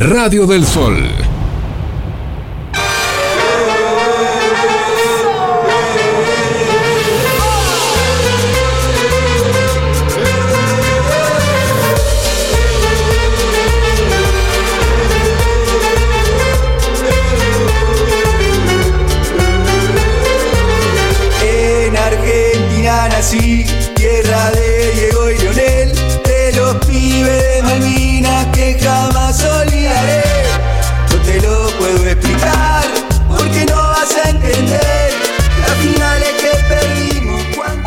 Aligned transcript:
Radio 0.00 0.46
del 0.46 0.64
Sol. 0.64 1.29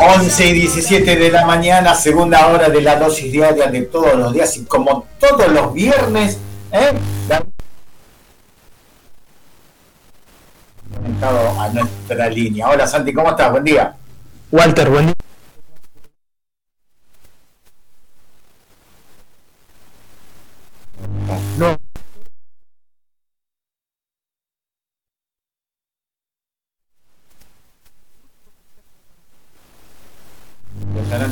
11 0.05 0.47
y 0.47 0.53
17 0.53 1.15
de 1.15 1.31
la 1.31 1.45
mañana, 1.45 1.95
segunda 1.95 2.47
hora 2.47 2.67
de 2.67 2.81
la 2.81 2.97
dosis 2.97 3.31
diaria 3.31 3.67
de 3.67 3.83
todos 3.83 4.15
los 4.15 4.33
días 4.33 4.57
y 4.57 4.65
como 4.65 5.07
todos 5.17 5.47
los 5.47 5.73
viernes, 5.73 6.37
¿eh? 6.73 6.91
A 11.57 11.69
nuestra 11.69 12.29
línea. 12.29 12.67
Hola 12.69 12.85
Santi, 12.85 13.13
¿cómo 13.13 13.29
estás? 13.29 13.49
Buen 13.51 13.63
día. 13.63 13.95
Walter, 14.51 14.89
buen 14.89 15.05
día. 15.05 15.12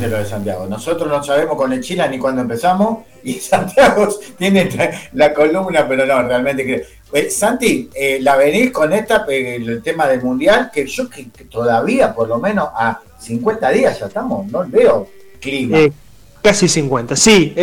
Impresionante 0.02 0.08
lo 0.08 0.18
de 0.18 0.26
Santiago. 0.26 0.68
Nosotros 0.68 1.10
no 1.10 1.24
sabemos 1.24 1.56
con 1.56 1.72
el 1.74 1.82
Chila 1.82 2.08
ni 2.08 2.18
cuándo 2.18 2.42
empezamos 2.42 3.00
y 3.24 3.34
Santiago 3.34 4.08
tiene 4.38 4.70
la 5.14 5.34
columna, 5.34 5.88
pero 5.88 6.06
no, 6.06 6.24
realmente 6.24 6.64
creo. 6.64 6.82
Eh, 7.14 7.30
Santi, 7.30 7.90
eh, 7.94 8.20
la 8.22 8.38
venís 8.38 8.72
con 8.72 8.94
esta, 8.94 9.26
eh, 9.28 9.56
el 9.56 9.84
tema 9.84 10.08
del 10.08 10.22
Mundial, 10.22 10.72
que 10.74 10.88
yo 10.88 11.10
que, 11.10 11.30
que 11.30 11.46
todavía, 11.46 12.14
por 12.16 12.30
lo 12.30 12.40
menos 12.40 12.70
a 12.74 13.02
50 13.20 13.70
días 13.72 14.00
ya 14.00 14.06
estamos, 14.06 14.48
no 14.48 14.66
veo 14.68 15.08
clima. 15.40 15.78
casi 16.42 16.68
50. 16.68 17.16
Sí, 17.16 17.54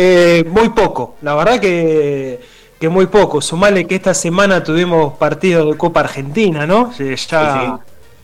muy 0.47 0.69
poco. 0.69 1.15
La 1.21 1.35
verdad 1.35 1.59
que, 1.59 2.39
que 2.79 2.89
muy 2.89 3.07
poco. 3.07 3.41
Sumale 3.41 3.87
que 3.87 3.95
esta 3.95 4.13
semana 4.13 4.63
tuvimos 4.63 5.17
partido 5.17 5.71
de 5.71 5.77
Copa 5.77 6.01
Argentina, 6.01 6.67
¿no? 6.67 6.93
Ya, 6.97 7.79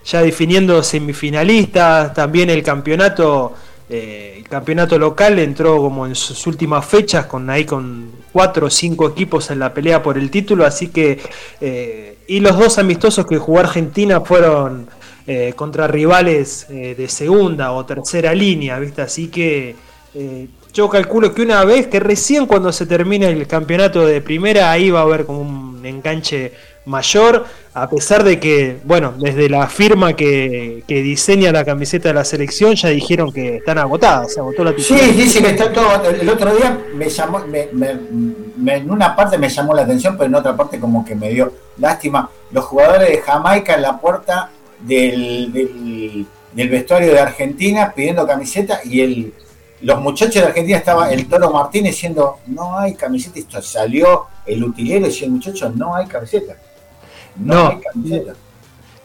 ya 0.05 0.21
definiendo 0.21 0.83
semifinalistas, 0.83 2.13
también 2.13 2.49
el 2.51 2.63
campeonato. 2.63 3.53
Eh, 3.89 4.35
el 4.37 4.49
campeonato 4.49 4.97
local 4.97 5.37
entró 5.37 5.77
como 5.77 6.07
en 6.07 6.15
sus 6.15 6.47
últimas 6.47 6.85
fechas 6.85 7.27
con 7.27 7.49
ahí 7.49 7.65
con 7.65 8.09
cuatro 8.31 8.67
o 8.67 8.69
cinco 8.69 9.07
equipos 9.07 9.51
en 9.51 9.59
la 9.59 9.73
pelea 9.73 10.01
por 10.01 10.17
el 10.17 10.29
título, 10.29 10.65
así 10.65 10.87
que 10.87 11.19
eh, 11.61 12.17
y 12.27 12.39
los 12.39 12.57
dos 12.57 12.77
amistosos 12.79 13.25
que 13.25 13.37
jugó 13.37 13.59
Argentina 13.59 14.19
fueron 14.21 14.87
eh, 15.27 15.53
contra 15.55 15.87
rivales 15.87 16.65
eh, 16.69 16.95
de 16.97 17.07
segunda 17.07 17.71
o 17.71 17.85
tercera 17.85 18.33
línea, 18.33 18.79
¿viste? 18.79 19.01
Así 19.01 19.27
que 19.27 19.75
yo 20.73 20.89
calculo 20.89 21.33
que 21.33 21.41
una 21.41 21.63
vez 21.65 21.87
que 21.87 21.99
recién 21.99 22.45
cuando 22.45 22.71
se 22.71 22.85
termine 22.85 23.27
el 23.27 23.47
campeonato 23.47 24.05
de 24.05 24.21
primera, 24.21 24.71
ahí 24.71 24.89
va 24.89 24.99
a 24.99 25.03
haber 25.03 25.25
como 25.25 25.41
un 25.41 25.85
enganche 25.85 26.53
mayor, 26.85 27.45
a 27.73 27.89
pesar 27.89 28.23
de 28.23 28.39
que, 28.39 28.77
bueno, 28.83 29.13
desde 29.17 29.49
la 29.49 29.67
firma 29.67 30.13
que, 30.13 30.83
que 30.87 31.01
diseña 31.01 31.51
la 31.51 31.65
camiseta 31.65 32.09
de 32.09 32.13
la 32.15 32.23
selección 32.23 32.75
ya 32.75 32.89
dijeron 32.89 33.31
que 33.33 33.57
están 33.57 33.77
agotadas, 33.77 34.33
se 34.33 34.39
agotó 34.39 34.63
la 34.63 34.71
Sí, 34.71 34.77
titular. 34.93 35.13
dice 35.15 35.41
que 35.41 35.49
está 35.49 35.73
todo. 35.73 36.05
El 36.09 36.29
otro 36.29 36.55
día 36.55 36.79
me 36.95 37.09
llamó, 37.09 37.39
me- 37.39 37.69
me- 37.73 37.99
me- 38.57 38.75
en 38.77 38.89
una 38.91 39.15
parte 39.15 39.37
me 39.37 39.49
llamó 39.49 39.73
la 39.73 39.81
atención, 39.81 40.15
pero 40.17 40.27
en 40.27 40.35
otra 40.35 40.55
parte 40.55 40.79
como 40.79 41.03
que 41.03 41.15
me 41.15 41.29
dio 41.29 41.51
lástima. 41.77 42.29
Los 42.51 42.65
jugadores 42.65 43.09
de 43.09 43.17
Jamaica 43.21 43.73
en 43.75 43.81
la 43.81 43.99
puerta 43.99 44.49
del, 44.79 45.51
del, 45.51 46.25
del 46.53 46.69
vestuario 46.69 47.11
de 47.11 47.19
Argentina 47.19 47.91
pidiendo 47.95 48.25
camiseta 48.27 48.79
y 48.83 49.01
el, 49.01 49.33
los 49.81 49.99
muchachos 50.01 50.35
de 50.35 50.43
Argentina 50.47 50.77
estaba 50.77 51.11
el 51.11 51.27
Toro 51.27 51.51
Martínez 51.51 51.91
diciendo 51.95 52.37
no 52.47 52.77
hay 52.77 52.93
camiseta. 52.93 53.39
Esto 53.39 53.61
salió 53.61 54.25
el 54.45 54.63
utilero 54.63 55.07
diciendo 55.07 55.35
muchachos 55.35 55.75
no 55.75 55.95
hay 55.95 56.05
camiseta. 56.07 56.55
No, 57.37 57.79
No. 57.95 58.45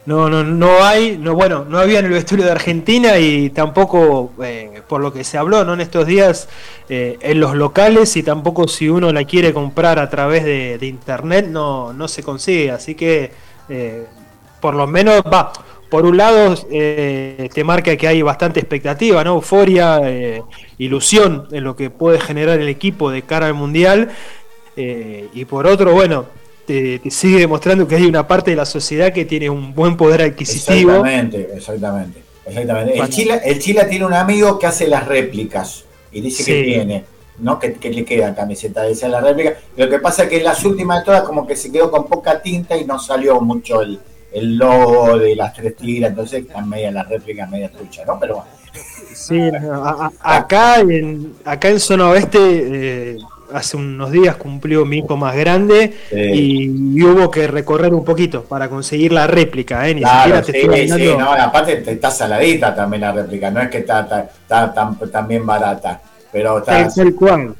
No, 0.03 0.29
no, 0.29 0.83
hay, 0.83 1.15
no, 1.19 1.35
bueno, 1.35 1.63
no 1.63 1.77
había 1.77 1.99
en 1.99 2.05
el 2.05 2.11
vestuario 2.11 2.45
de 2.47 2.51
Argentina 2.51 3.19
y 3.19 3.51
tampoco, 3.51 4.31
eh, 4.43 4.81
por 4.87 4.99
lo 4.99 5.13
que 5.13 5.23
se 5.23 5.37
habló 5.37 5.63
¿no? 5.63 5.75
en 5.75 5.81
estos 5.81 6.07
días, 6.07 6.49
eh, 6.89 7.19
en 7.21 7.39
los 7.39 7.53
locales 7.55 8.17
y 8.17 8.23
tampoco 8.23 8.67
si 8.67 8.89
uno 8.89 9.13
la 9.13 9.25
quiere 9.25 9.53
comprar 9.53 9.99
a 9.99 10.09
través 10.09 10.43
de, 10.43 10.79
de 10.79 10.87
internet 10.87 11.45
no, 11.47 11.93
no 11.93 12.07
se 12.07 12.23
consigue. 12.23 12.71
Así 12.71 12.95
que, 12.95 13.31
eh, 13.69 14.05
por 14.59 14.73
lo 14.73 14.87
menos, 14.87 15.21
va, 15.21 15.53
por 15.87 16.05
un 16.07 16.17
lado 16.17 16.55
te 16.55 17.63
marca 17.63 17.95
que 17.95 18.07
hay 18.07 18.23
bastante 18.23 18.59
expectativa, 18.59 19.23
¿no? 19.23 19.35
Euforia, 19.35 20.01
ilusión 20.79 21.47
en 21.51 21.63
lo 21.63 21.75
que 21.75 21.89
puede 21.89 22.19
generar 22.19 22.59
el 22.59 22.69
equipo 22.69 23.11
de 23.11 23.21
cara 23.21 23.47
al 23.47 23.53
Mundial. 23.53 24.09
y 24.75 25.45
por 25.45 25.67
otro, 25.67 25.93
bueno, 25.93 26.25
te, 26.65 26.99
te 26.99 27.11
sigue 27.11 27.39
demostrando 27.39 27.87
que 27.87 27.95
hay 27.95 28.05
una 28.05 28.27
parte 28.27 28.51
de 28.51 28.57
la 28.57 28.65
sociedad 28.65 29.11
que 29.13 29.25
tiene 29.25 29.49
un 29.49 29.73
buen 29.73 29.97
poder 29.97 30.21
adquisitivo. 30.21 30.91
Exactamente, 30.91 31.49
exactamente. 31.55 32.21
exactamente. 32.45 32.99
El, 32.99 33.09
Chila, 33.09 33.35
el 33.37 33.59
Chila 33.59 33.87
tiene 33.87 34.05
un 34.05 34.13
amigo 34.13 34.57
que 34.59 34.67
hace 34.67 34.87
las 34.87 35.07
réplicas 35.07 35.85
y 36.11 36.21
dice 36.21 36.43
que 36.45 36.63
tiene, 36.63 37.03
¿no? 37.39 37.57
Que, 37.59 37.73
que 37.73 37.89
le 37.89 38.03
queda 38.05 38.35
camiseta 38.35 38.83
de 38.83 38.91
esa 38.91 39.07
la 39.07 39.21
réplica. 39.21 39.55
Lo 39.77 39.89
que 39.89 39.99
pasa 39.99 40.23
es 40.23 40.29
que 40.29 40.37
en 40.37 40.43
las 40.43 40.63
últimas 40.65 40.99
de 40.99 41.05
todas 41.05 41.23
como 41.23 41.47
que 41.47 41.55
se 41.55 41.71
quedó 41.71 41.89
con 41.89 42.05
poca 42.07 42.41
tinta 42.41 42.77
y 42.77 42.85
no 42.85 42.99
salió 42.99 43.39
mucho 43.41 43.81
el, 43.81 43.99
el 44.33 44.57
logo 44.57 45.17
de 45.17 45.35
las 45.35 45.53
tres 45.53 45.75
tiras, 45.75 46.11
entonces 46.11 46.41
están 46.45 46.67
media 46.69 46.91
las 46.91 47.07
réplicas, 47.07 47.49
media 47.49 47.69
trucha, 47.71 48.03
¿no? 48.05 48.17
Pero 48.19 48.35
bueno. 48.35 48.49
Sí, 49.13 49.37
a- 49.39 50.11
a- 50.23 50.37
acá 50.37 50.79
en, 50.79 51.33
acá 51.43 51.69
en 51.69 51.79
zona 51.79 52.09
oeste 52.09 52.37
eh, 52.39 53.17
hace 53.53 53.77
unos 53.77 54.11
días 54.11 54.35
cumplió 54.37 54.85
mi 54.85 54.99
hijo 54.99 55.17
más 55.17 55.35
grande 55.35 55.93
y, 56.11 56.65
y 56.99 57.03
hubo 57.03 57.29
que 57.31 57.47
recorrer 57.47 57.93
un 57.93 58.03
poquito 58.05 58.43
para 58.43 58.69
conseguir 58.69 59.11
la 59.13 59.27
réplica, 59.27 59.87
¿eh? 59.87 59.95
Ni 59.95 60.01
Claro, 60.01 60.41
siquiera 60.41 60.41
te 60.41 60.51
sí, 60.51 60.59
sí, 60.97 61.15
no, 61.17 61.31
aparte 61.33 61.75
te- 61.77 61.91
está 61.91 62.11
saladita 62.11 62.73
también 62.75 63.01
la 63.01 63.11
réplica, 63.11 63.51
no 63.51 63.61
es 63.61 63.69
que 63.69 63.79
está, 63.79 64.01
está, 64.01 64.21
está 64.23 64.73
tan, 64.73 64.97
tan 65.11 65.27
bien 65.27 65.45
barata, 65.45 66.01
pero 66.31 66.59
está... 66.59 66.83
Tal, 66.83 66.93
tal 66.93 67.15
cual. 67.15 67.55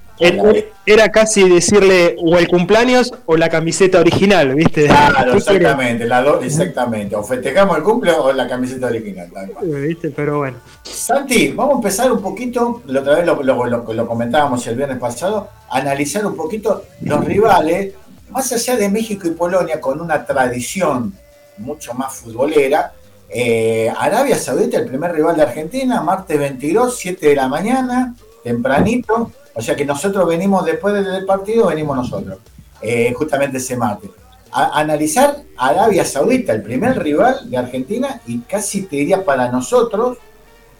Era- 0.85 1.09
casi 1.11 1.47
decirle 1.49 2.15
o 2.19 2.37
el 2.37 2.47
cumpleaños 2.47 3.13
o 3.25 3.35
la 3.37 3.49
camiseta 3.49 3.99
original, 3.99 4.53
¿viste? 4.55 4.85
Claro, 4.87 5.31
¿Qué 5.31 5.37
exactamente, 5.37 6.05
la 6.05 6.21
do- 6.21 6.41
exactamente. 6.41 7.15
O 7.15 7.23
festejamos 7.23 7.77
el 7.77 7.83
cumple 7.83 8.11
o 8.11 8.31
la 8.33 8.47
camiseta 8.47 8.87
original. 8.87 9.29
querés? 9.31 9.87
¿Viste? 9.87 10.09
Pero 10.11 10.39
bueno. 10.39 10.57
Santi, 10.83 11.49
vamos 11.49 11.73
a 11.73 11.77
empezar 11.77 12.11
un 12.11 12.21
poquito, 12.21 12.81
la 12.87 12.99
otra 13.01 13.15
vez 13.15 13.25
lo, 13.25 13.41
lo- 13.43 13.65
lo- 13.65 13.93
lo 13.93 14.07
comentábamos 14.07 14.65
el 14.67 14.75
viernes 14.75 14.99
pasado, 14.99 15.49
analizar 15.69 16.25
un 16.25 16.35
poquito 16.35 16.83
los 17.01 17.23
rivales, 17.25 17.93
más 18.29 18.51
allá 18.53 18.75
de 18.77 18.89
México 18.89 19.27
y 19.27 19.31
Polonia, 19.31 19.81
con 19.81 19.99
una 20.01 20.25
tradición 20.25 21.13
mucho 21.57 21.93
más 21.93 22.13
futbolera. 22.15 22.93
eh, 23.33 23.91
Arabia 23.97 24.37
Saudita, 24.37 24.77
el 24.77 24.85
primer 24.87 25.13
rival 25.13 25.35
de 25.37 25.43
Argentina, 25.43 26.01
martes 26.01 26.37
22, 26.37 26.97
7 26.97 27.27
de 27.29 27.35
la 27.35 27.47
mañana, 27.47 28.13
tempranito. 28.43 29.31
O 29.53 29.61
sea 29.61 29.75
que 29.75 29.85
nosotros 29.85 30.27
venimos 30.27 30.65
después 30.65 30.93
del 31.05 31.25
partido, 31.25 31.67
venimos 31.67 31.95
nosotros, 31.97 32.37
eh, 32.81 33.13
justamente 33.13 33.57
ese 33.57 33.75
martes. 33.75 34.09
A- 34.51 34.79
analizar 34.79 35.37
Arabia 35.57 36.03
Saudita, 36.05 36.53
el 36.53 36.61
primer 36.61 37.01
rival 37.01 37.49
de 37.49 37.57
Argentina, 37.57 38.21
y 38.27 38.39
casi 38.39 38.83
te 38.83 38.97
diría 38.97 39.23
para 39.23 39.49
nosotros 39.51 40.17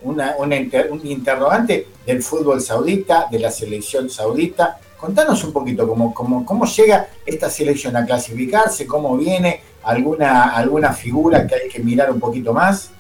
una, 0.04 0.36
una 0.40 0.56
inter- 0.56 0.90
un 0.92 1.06
interrogante 1.06 1.88
del 2.06 2.24
fútbol 2.24 2.60
saudita, 2.62 3.28
de 3.30 3.40
la 3.40 3.52
selección 3.52 4.10
saudita. 4.10 4.78
Contanos 4.98 5.44
un 5.44 5.52
poquito 5.54 5.88
cómo, 5.88 6.14
cómo, 6.14 6.46
cómo 6.46 6.66
llega 6.66 7.08
esta 7.26 7.50
selección 7.50 7.96
a 7.96 8.06
clasificarse, 8.06 8.86
cómo 8.88 9.18
viene, 9.18 9.62
alguna, 9.84 10.52
alguna 10.56 10.94
figura 10.94 11.46
que 11.48 11.56
hay 11.56 11.70
que 11.70 11.80
mirar 11.80 12.12
un 12.12 12.20
poquito 12.20 12.54
más. 12.54 12.92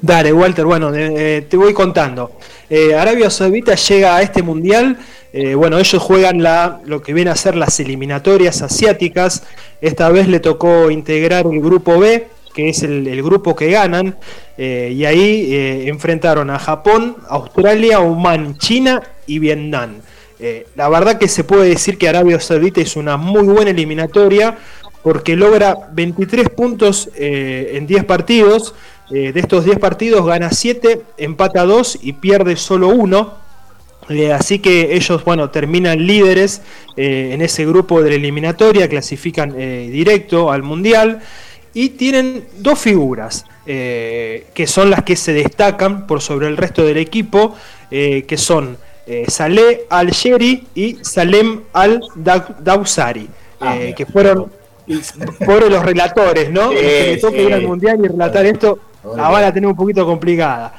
Dale, 0.00 0.32
Walter, 0.32 0.66
bueno, 0.66 0.92
eh, 0.94 1.46
te 1.48 1.56
voy 1.56 1.72
contando. 1.72 2.32
Eh, 2.68 2.94
Arabia 2.94 3.30
Saudita 3.30 3.74
llega 3.74 4.16
a 4.16 4.22
este 4.22 4.42
mundial. 4.42 4.98
eh, 5.32 5.54
bueno, 5.54 5.78
ellos 5.78 6.00
juegan 6.02 6.42
la, 6.42 6.80
lo 6.84 7.02
que 7.02 7.12
viene 7.14 7.30
a 7.30 7.36
ser 7.36 7.56
las 7.56 7.80
eliminatorias 7.80 8.60
asiáticas. 8.62 9.44
Esta 9.80 10.10
vez 10.10 10.28
le 10.28 10.40
tocó 10.40 10.90
integrar 10.90 11.46
el 11.46 11.60
grupo 11.60 11.98
B, 11.98 12.28
que 12.52 12.68
es 12.68 12.82
el, 12.82 13.06
el 13.08 13.22
grupo 13.22 13.56
que 13.56 13.70
ganan. 13.70 14.16
eh, 14.58 14.92
y 14.94 15.04
ahí 15.06 15.52
eh, 15.54 15.88
enfrentaron 15.88 16.50
a 16.50 16.58
Japón, 16.58 17.16
Australia, 17.28 18.00
Oman, 18.00 18.58
China 18.58 19.02
y 19.26 19.38
Vietnam. 19.38 20.02
Eh, 20.38 20.66
la 20.76 20.88
verdad 20.90 21.18
que 21.18 21.28
se 21.28 21.44
puede 21.44 21.68
decir 21.70 21.96
que 21.98 22.08
Arabia 22.08 22.38
Saudita 22.40 22.80
es 22.80 22.94
una 22.96 23.16
muy 23.16 23.42
buena 23.44 23.70
eliminatoria 23.70 24.58
porque 25.02 25.36
logra 25.36 25.76
23 25.92 26.48
puntos 26.50 27.10
eh, 27.14 27.72
en 27.74 27.86
10 27.86 28.04
partidos. 28.04 28.74
De 29.10 29.38
estos 29.38 29.64
10 29.64 29.78
partidos 29.78 30.24
gana 30.24 30.50
7, 30.50 31.02
empata 31.18 31.64
2 31.64 31.98
y 32.02 32.14
pierde 32.14 32.56
solo 32.56 32.88
1. 32.88 33.34
así 34.34 34.58
que 34.58 34.94
ellos, 34.96 35.24
bueno, 35.24 35.50
terminan 35.50 36.06
líderes 36.06 36.62
en 36.96 37.42
ese 37.42 37.66
grupo 37.66 38.02
de 38.02 38.10
la 38.10 38.16
eliminatoria, 38.16 38.88
clasifican 38.88 39.52
directo 39.56 40.50
al 40.50 40.62
Mundial 40.62 41.20
y 41.74 41.90
tienen 41.90 42.46
dos 42.58 42.78
figuras 42.78 43.44
eh, 43.66 44.48
que 44.52 44.66
son 44.66 44.90
las 44.90 45.04
que 45.04 45.16
se 45.16 45.32
destacan 45.32 46.06
por 46.06 46.20
sobre 46.20 46.48
el 46.48 46.58
resto 46.58 46.84
del 46.84 46.98
equipo, 46.98 47.56
eh, 47.90 48.24
que 48.28 48.36
son 48.36 48.76
eh, 49.06 49.24
Saleh 49.26 49.86
Al-Sheri 49.88 50.66
y 50.74 50.98
Salem 51.00 51.62
Al-Dawsari, 51.72 53.26
ah, 53.60 53.78
que 53.96 54.04
fueron 54.04 54.52
por 55.46 55.70
los 55.70 55.82
relatores, 55.82 56.50
¿no? 56.50 56.70
que 56.70 57.18
toca 57.22 57.38
ir 57.38 57.54
al 57.54 57.62
mundial 57.62 58.00
y 58.04 58.08
relatar 58.08 58.44
esto, 58.44 58.78
la 59.16 59.28
van 59.28 59.44
a 59.44 59.52
tener 59.52 59.68
un 59.68 59.76
poquito 59.76 60.04
complicada. 60.06 60.74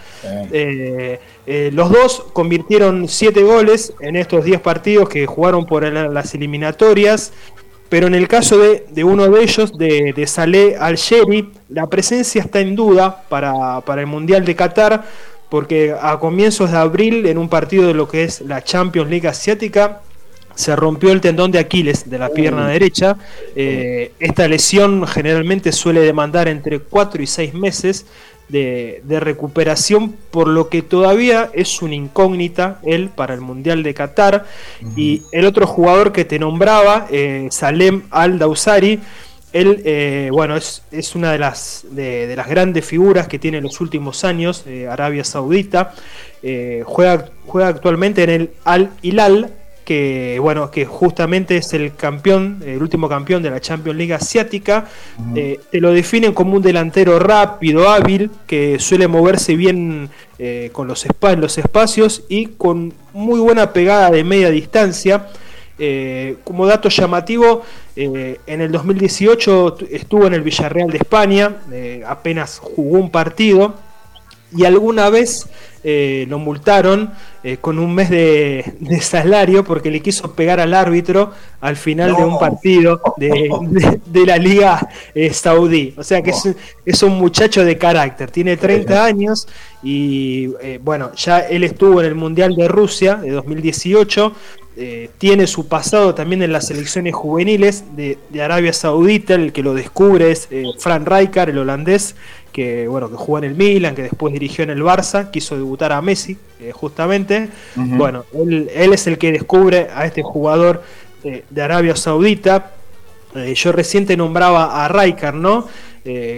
los 1.71 1.89
dos 1.89 2.25
convirtieron 2.33 3.07
siete 3.07 3.43
goles 3.43 3.93
en 3.99 4.15
estos 4.15 4.45
10 4.45 4.61
partidos 4.61 5.09
que 5.09 5.25
jugaron 5.25 5.65
por 5.65 5.83
las 5.83 6.33
eliminatorias. 6.33 7.31
Pero 7.89 8.07
en 8.07 8.15
el 8.15 8.27
caso 8.27 8.57
de, 8.57 9.03
uno 9.03 9.29
de 9.29 9.43
ellos, 9.43 9.77
de, 9.77 10.11
de 10.13 10.27
Saleh 10.27 10.75
Al-Sheri, 10.77 11.51
la 11.69 11.87
presencia 11.87 12.41
está 12.41 12.59
en 12.59 12.75
duda 12.75 13.23
para, 13.29 13.81
el 14.01 14.07
Mundial 14.07 14.43
de 14.43 14.55
Qatar, 14.55 15.05
porque 15.49 15.95
a 15.99 16.19
comienzos 16.19 16.71
de 16.71 16.77
abril, 16.77 17.25
en 17.27 17.37
un 17.37 17.47
partido 17.47 17.87
de 17.87 17.93
lo 17.93 18.07
que 18.07 18.23
es 18.23 18.41
la 18.41 18.63
Champions 18.63 19.09
League 19.09 19.27
Asiática, 19.27 20.01
se 20.55 20.75
rompió 20.75 21.11
el 21.11 21.21
tendón 21.21 21.51
de 21.51 21.59
Aquiles 21.59 22.09
de 22.09 22.17
la 22.17 22.29
pierna 22.29 22.67
derecha. 22.67 23.17
Eh, 23.55 24.13
esta 24.19 24.47
lesión 24.47 25.05
generalmente 25.05 25.71
suele 25.71 26.01
demandar 26.01 26.47
entre 26.47 26.79
4 26.79 27.21
y 27.21 27.27
6 27.27 27.53
meses 27.53 28.05
de, 28.47 29.19
recuperación, 29.19 30.15
por 30.31 30.47
lo 30.47 30.69
que 30.69 30.81
todavía 30.81 31.49
es 31.53 31.81
una 31.81 31.95
incógnita 31.95 32.79
él 32.83 33.09
para 33.09 33.33
el 33.33 33.41
Mundial 33.41 33.83
de 33.83 33.93
Qatar. 33.93 34.45
Y 34.95 35.23
el 35.31 35.45
otro 35.45 35.67
jugador 35.67 36.11
que 36.11 36.25
te 36.25 36.39
nombraba, 36.39 37.07
eh, 37.11 37.47
Salem 37.51 38.03
Al-Dawsari, 38.11 38.99
él, 39.51 39.81
eh, 39.85 40.29
bueno, 40.33 40.57
es, 40.57 40.83
es, 40.91 41.15
una 41.15 41.31
de 41.31 41.39
las, 41.39 41.85
de, 41.91 42.33
las 42.35 42.47
grandes 42.47 42.85
figuras 42.85 43.27
que 43.29 43.39
tiene 43.39 43.57
en 43.57 43.63
los 43.63 43.79
últimos 43.79 44.25
años 44.25 44.65
eh, 44.67 44.87
Arabia 44.87 45.23
Saudita. 45.23 45.93
juega, 46.83 47.29
juega 47.45 47.67
actualmente 47.69 48.23
en 48.23 48.29
el 48.29 48.49
Al-Hilal 48.65 49.49
que 49.85 50.39
bueno, 50.41 50.71
que 50.71 50.85
justamente 50.85 51.57
es 51.57 51.71
el 51.73 51.95
campeón, 51.95 52.61
el 52.65 52.81
último 52.81 53.07
campeón 53.07 53.43
de 53.43 53.51
la 53.51 53.61
Champions 53.61 53.97
League 53.97 54.13
asiática, 54.13 54.85
eh, 55.35 55.59
te 55.71 55.79
lo 55.79 55.93
definen 55.93 56.33
como 56.33 56.55
un 56.55 56.63
delantero 56.63 57.19
rápido, 57.19 57.87
hábil, 57.87 58.31
que 58.47 58.79
suele 58.79 59.07
moverse 59.07 59.55
bien 59.55 60.09
eh, 60.39 60.71
con 60.73 60.87
los, 60.87 61.05
los 61.37 61.57
espacios 61.59 62.23
y 62.27 62.47
con 62.47 62.93
muy 63.13 63.39
buena 63.39 63.71
pegada 63.71 64.09
de 64.09 64.23
media 64.23 64.49
distancia. 64.49 65.27
Eh, 65.77 66.37
como 66.43 66.65
dato 66.65 66.89
llamativo, 66.89 67.61
en 67.95 68.61
el 68.61 68.71
2018 68.71 69.77
estuvo 69.91 70.25
en 70.25 70.33
el 70.33 70.41
Villarreal 70.41 70.89
de 70.89 70.97
España, 70.97 71.57
apenas 72.07 72.59
jugó 72.59 72.97
un 72.97 73.11
partido 73.11 73.75
y 74.55 74.65
alguna 74.65 75.09
vez 75.09 75.47
eh, 75.87 76.25
lo 76.29 76.39
multaron 76.39 77.11
eh, 77.43 77.57
con 77.61 77.77
un 77.77 77.93
mes 77.93 78.09
de, 78.09 78.73
salario 79.01 79.63
porque 79.63 79.91
le 79.91 80.01
quiso 80.01 80.33
pegar 80.33 80.59
al 80.59 80.73
árbitro 80.73 81.31
al 81.61 81.75
final 81.75 82.15
de 82.15 82.23
un 82.23 82.39
partido 82.39 82.99
de, 83.17 84.25
la 84.25 84.37
liga 84.37 84.89
eh, 85.13 85.31
saudí. 85.31 85.93
O 85.95 86.03
sea 86.03 86.23
que 86.23 86.33
es, 86.85 87.03
un 87.03 87.19
muchacho 87.19 87.63
de 87.63 87.77
carácter, 87.77 88.31
tiene 88.31 88.57
30 88.57 89.05
años 89.05 89.47
y 89.83 90.47
bueno, 90.81 91.11
ya 91.13 91.41
él 91.41 91.63
estuvo 91.63 91.99
en 91.99 92.07
el 92.07 92.15
Mundial 92.15 92.55
de 92.55 92.67
Rusia 92.67 93.17
de 93.17 93.29
2018. 93.29 94.33
tiene 95.19 95.45
su 95.45 95.67
pasado 95.67 96.15
también 96.15 96.41
en 96.41 96.51
las 96.51 96.67
selecciones 96.67 97.13
juveniles 97.13 97.83
de, 97.95 98.17
Arabia 98.41 98.73
Saudita, 98.73 99.35
el 99.35 99.53
que 99.53 99.61
lo 99.61 99.75
descubre 99.75 100.31
es 100.31 100.49
Fran 100.79 101.05
Rijkaard, 101.05 101.49
el 101.49 101.59
holandés, 101.59 102.15
que 102.55 102.87
bueno 102.87 103.09
que 103.09 103.17
jugó 103.17 103.39
en 103.39 103.43
el 103.43 103.53
Milan, 103.53 103.93
que 103.93 104.03
después 104.03 104.31
dirigió 104.31 104.63
en 104.63 104.69
el 104.69 104.81
Barça, 104.81 105.29
quiso 105.29 105.57
debutar 105.57 105.91
a 105.91 106.01
Messi, 106.01 106.37
eh, 106.61 106.71
justamente. 106.71 107.49
Bueno, 107.75 108.23
él, 108.33 108.69
es 108.73 109.07
el 109.07 109.17
que 109.17 109.33
descubre 109.33 109.89
a 109.93 110.05
este 110.05 110.23
jugador 110.23 110.81
eh, 111.25 111.43
de 111.49 111.61
Arabia 111.61 111.97
Saudita. 111.97 112.71
Eh, 113.35 113.53
yo 113.55 113.73
reciente 113.73 114.15
nombraba 114.15 114.85
a 114.85 114.87
Rijkaard, 114.87 115.35
¿no? 115.35 115.67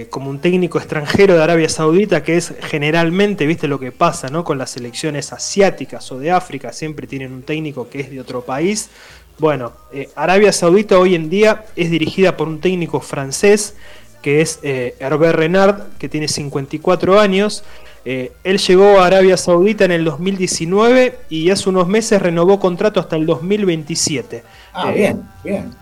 como 0.10 0.30
un 0.30 0.40
técnico 0.40 0.78
extranjero 0.78 1.36
de 1.36 1.44
Arabia 1.44 1.68
Saudita, 1.68 2.24
que 2.24 2.38
es 2.38 2.54
generalmente, 2.62 3.46
viste 3.46 3.68
lo 3.68 3.78
que 3.78 3.92
pasa, 3.92 4.30
¿no? 4.30 4.46
Con 4.46 4.58
las 4.58 4.70
selecciones 4.70 5.34
asiáticas 5.34 6.10
o 6.14 6.18
de 6.18 6.32
África, 6.32 6.72
siempre 6.72 7.06
tienen 7.06 7.34
un 7.34 7.44
técnico 7.44 7.90
que 7.90 8.00
es 8.00 8.10
de 8.10 8.22
otro 8.22 8.44
país. 8.44 8.90
Bueno, 9.38 9.74
Arabia 10.16 10.54
Saudita 10.54 10.98
hoy 10.98 11.16
en 11.16 11.30
día 11.30 11.66
es 11.76 11.92
dirigida 11.92 12.38
por 12.38 12.48
un 12.48 12.62
técnico 12.62 13.02
francés 13.02 13.76
que 14.22 14.42
es 14.42 14.60
eh, 14.64 14.96
Hervé 15.00 15.32
Renard, 15.32 15.84
que 15.98 16.10
tiene 16.10 16.28
54 16.28 17.20
años. 17.20 17.64
Eh, 18.06 18.32
él 18.44 18.58
llegó 18.58 19.00
a 19.00 19.06
Arabia 19.06 19.36
Saudita 19.36 19.86
en 19.86 19.92
el 19.92 20.06
2019 20.06 21.18
y 21.30 21.50
hace 21.50 21.70
unos 21.70 21.88
meses 21.88 22.22
renovó 22.22 22.60
contrato 22.60 23.00
hasta 23.00 23.18
el 23.18 23.26
2027. 23.26 24.44
Ah, 24.74 24.92
eh, 24.92 24.96
bien, 24.96 25.24
bien. 25.44 25.76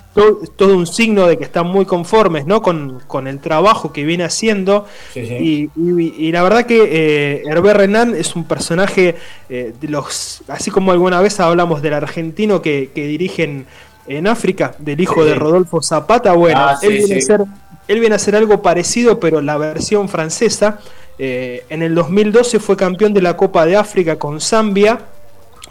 Todo, 0.56 0.78
un 0.78 0.88
signo 0.88 1.28
de 1.28 1.38
que 1.38 1.44
están 1.44 1.68
muy 1.68 1.86
conformes 1.86 2.46
¿no? 2.46 2.62
con, 2.62 3.28
el 3.28 3.40
trabajo 3.40 3.92
que 3.92 4.06
viene 4.06 4.24
haciendo. 4.24 4.86
Y, 5.14 6.32
la 6.32 6.42
verdad 6.42 6.66
que 6.66 7.44
Hervé 7.46 7.74
Renard 7.74 8.16
es 8.16 8.34
un 8.34 8.46
personaje 8.46 9.16
de 9.50 9.88
los. 9.90 10.42
Así 10.48 10.72
como 10.72 10.94
alguna 10.94 11.20
vez 11.20 11.42
hablamos 11.42 11.82
del 11.82 11.96
argentino 11.96 12.62
que, 12.62 12.90
dirigen 12.96 13.66
en 14.08 14.28
África, 14.28 14.74
del 14.80 15.02
hijo 15.02 15.26
de 15.26 15.36
Rodolfo 15.36 15.82
Zapata. 15.82 16.32
Bueno, 16.32 16.60
ah, 16.62 16.80
él 16.82 16.94
viene 16.94 17.18
a 17.18 17.22
ser 17.22 17.42
él 17.88 18.00
viene 18.00 18.14
a 18.14 18.18
hacer 18.18 18.36
algo 18.36 18.62
parecido, 18.62 19.20
pero 19.20 19.42
la 19.42 19.58
versión 19.58 20.10
francesa. 20.10 20.80
Eh, 21.18 21.66
en 21.70 21.82
el 21.82 21.96
2012 21.96 22.60
fue 22.60 22.76
campeón 22.76 23.14
de 23.14 23.22
la 23.22 23.38
Copa 23.38 23.66
de 23.66 23.78
África 23.78 24.18
con 24.18 24.42
Zambia 24.42 25.00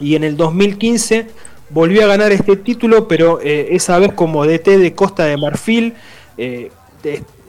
y 0.00 0.14
en 0.14 0.24
el 0.24 0.38
2015 0.38 1.26
volvió 1.68 2.04
a 2.04 2.06
ganar 2.06 2.32
este 2.32 2.56
título, 2.56 3.06
pero 3.08 3.40
eh, 3.42 3.68
esa 3.72 3.98
vez 3.98 4.12
como 4.14 4.46
DT 4.46 4.78
de 4.78 4.94
Costa 4.94 5.24
de 5.24 5.36
Marfil. 5.36 5.94
Eh, 6.38 6.70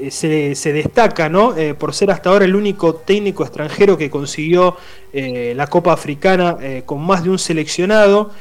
se, 0.10 0.74
destaca 0.74 1.30
¿no? 1.30 1.56
por 1.80 1.94
ser 1.94 2.12
hasta 2.12 2.30
ahora 2.30 2.44
el 2.44 2.58
único 2.58 2.96
técnico 2.96 3.44
extranjero 3.44 3.98
que 3.98 4.10
consiguió 4.10 4.76
la 5.14 5.68
Copa 5.68 5.94
Africana 5.94 6.58
con 6.86 7.00
más 7.00 7.24
de 7.24 7.30
un 7.30 7.40
seleccionado. 7.40 8.32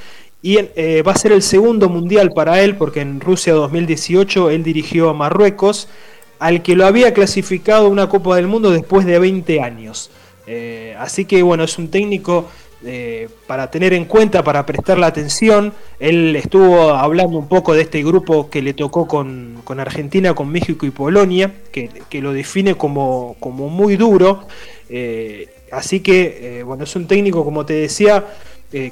Y 0.42 0.56
va 0.56 1.12
a 1.12 1.16
ser 1.16 1.30
el 1.30 1.42
segundo 1.42 1.88
mundial 1.88 2.32
para 2.34 2.60
él, 2.62 2.74
porque 2.76 3.00
en 3.00 3.20
Rusia 3.20 3.52
2018 3.52 4.50
él 4.50 4.64
dirigió 4.64 5.08
a 5.08 5.14
Marruecos 5.14 5.86
al 6.44 6.60
que 6.60 6.76
lo 6.76 6.84
había 6.84 7.14
clasificado 7.14 7.88
una 7.88 8.06
Copa 8.10 8.36
del 8.36 8.48
Mundo 8.48 8.70
después 8.70 9.06
de 9.06 9.18
20 9.18 9.62
años. 9.62 10.10
Eh, 10.46 10.94
así 10.98 11.24
que 11.24 11.42
bueno, 11.42 11.64
es 11.64 11.78
un 11.78 11.88
técnico 11.88 12.50
eh, 12.84 13.30
para 13.46 13.70
tener 13.70 13.94
en 13.94 14.04
cuenta, 14.04 14.44
para 14.44 14.66
prestar 14.66 14.98
la 14.98 15.06
atención. 15.06 15.72
Él 15.98 16.36
estuvo 16.36 16.90
hablando 16.90 17.38
un 17.38 17.48
poco 17.48 17.72
de 17.72 17.80
este 17.80 18.04
grupo 18.04 18.50
que 18.50 18.60
le 18.60 18.74
tocó 18.74 19.08
con, 19.08 19.62
Argentina, 19.78 20.34
con 20.34 20.50
México 20.50 20.84
y 20.84 20.90
Polonia, 20.90 21.50
que, 21.72 22.20
lo 22.20 22.34
define 22.34 22.74
como, 22.74 23.36
como 23.40 23.70
muy 23.70 23.96
duro. 23.96 24.46
Eh, 24.90 25.48
así 25.72 26.00
que 26.00 26.62
bueno, 26.62 26.84
es 26.84 26.94
un 26.94 27.06
técnico, 27.06 27.42
como 27.42 27.64
te 27.64 27.72
decía, 27.72 28.22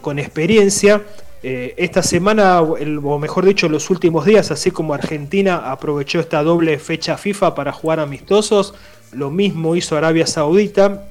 con 0.01 0.19
experiencia 0.19 1.03
eh, 1.43 1.75
esta 1.77 2.03
semana, 2.03 2.61
o 2.61 3.19
mejor 3.19 3.45
dicho, 3.45 3.69
los 3.69 3.91
últimos 3.91 4.25
días, 4.25 4.53
así 4.53 4.71
como 4.71 4.95
Argentina 4.95 5.73
aprovechó 5.73 6.21
esta 6.21 6.43
doble 6.43 6.79
fecha 6.79 7.17
FIFA 7.17 7.55
para 7.57 7.73
jugar 7.73 7.99
amistosos, 7.99 8.75
lo 9.11 9.31
mismo 9.31 9.75
hizo 9.75 9.97
Arabia 9.97 10.27
Saudita. 10.27 11.09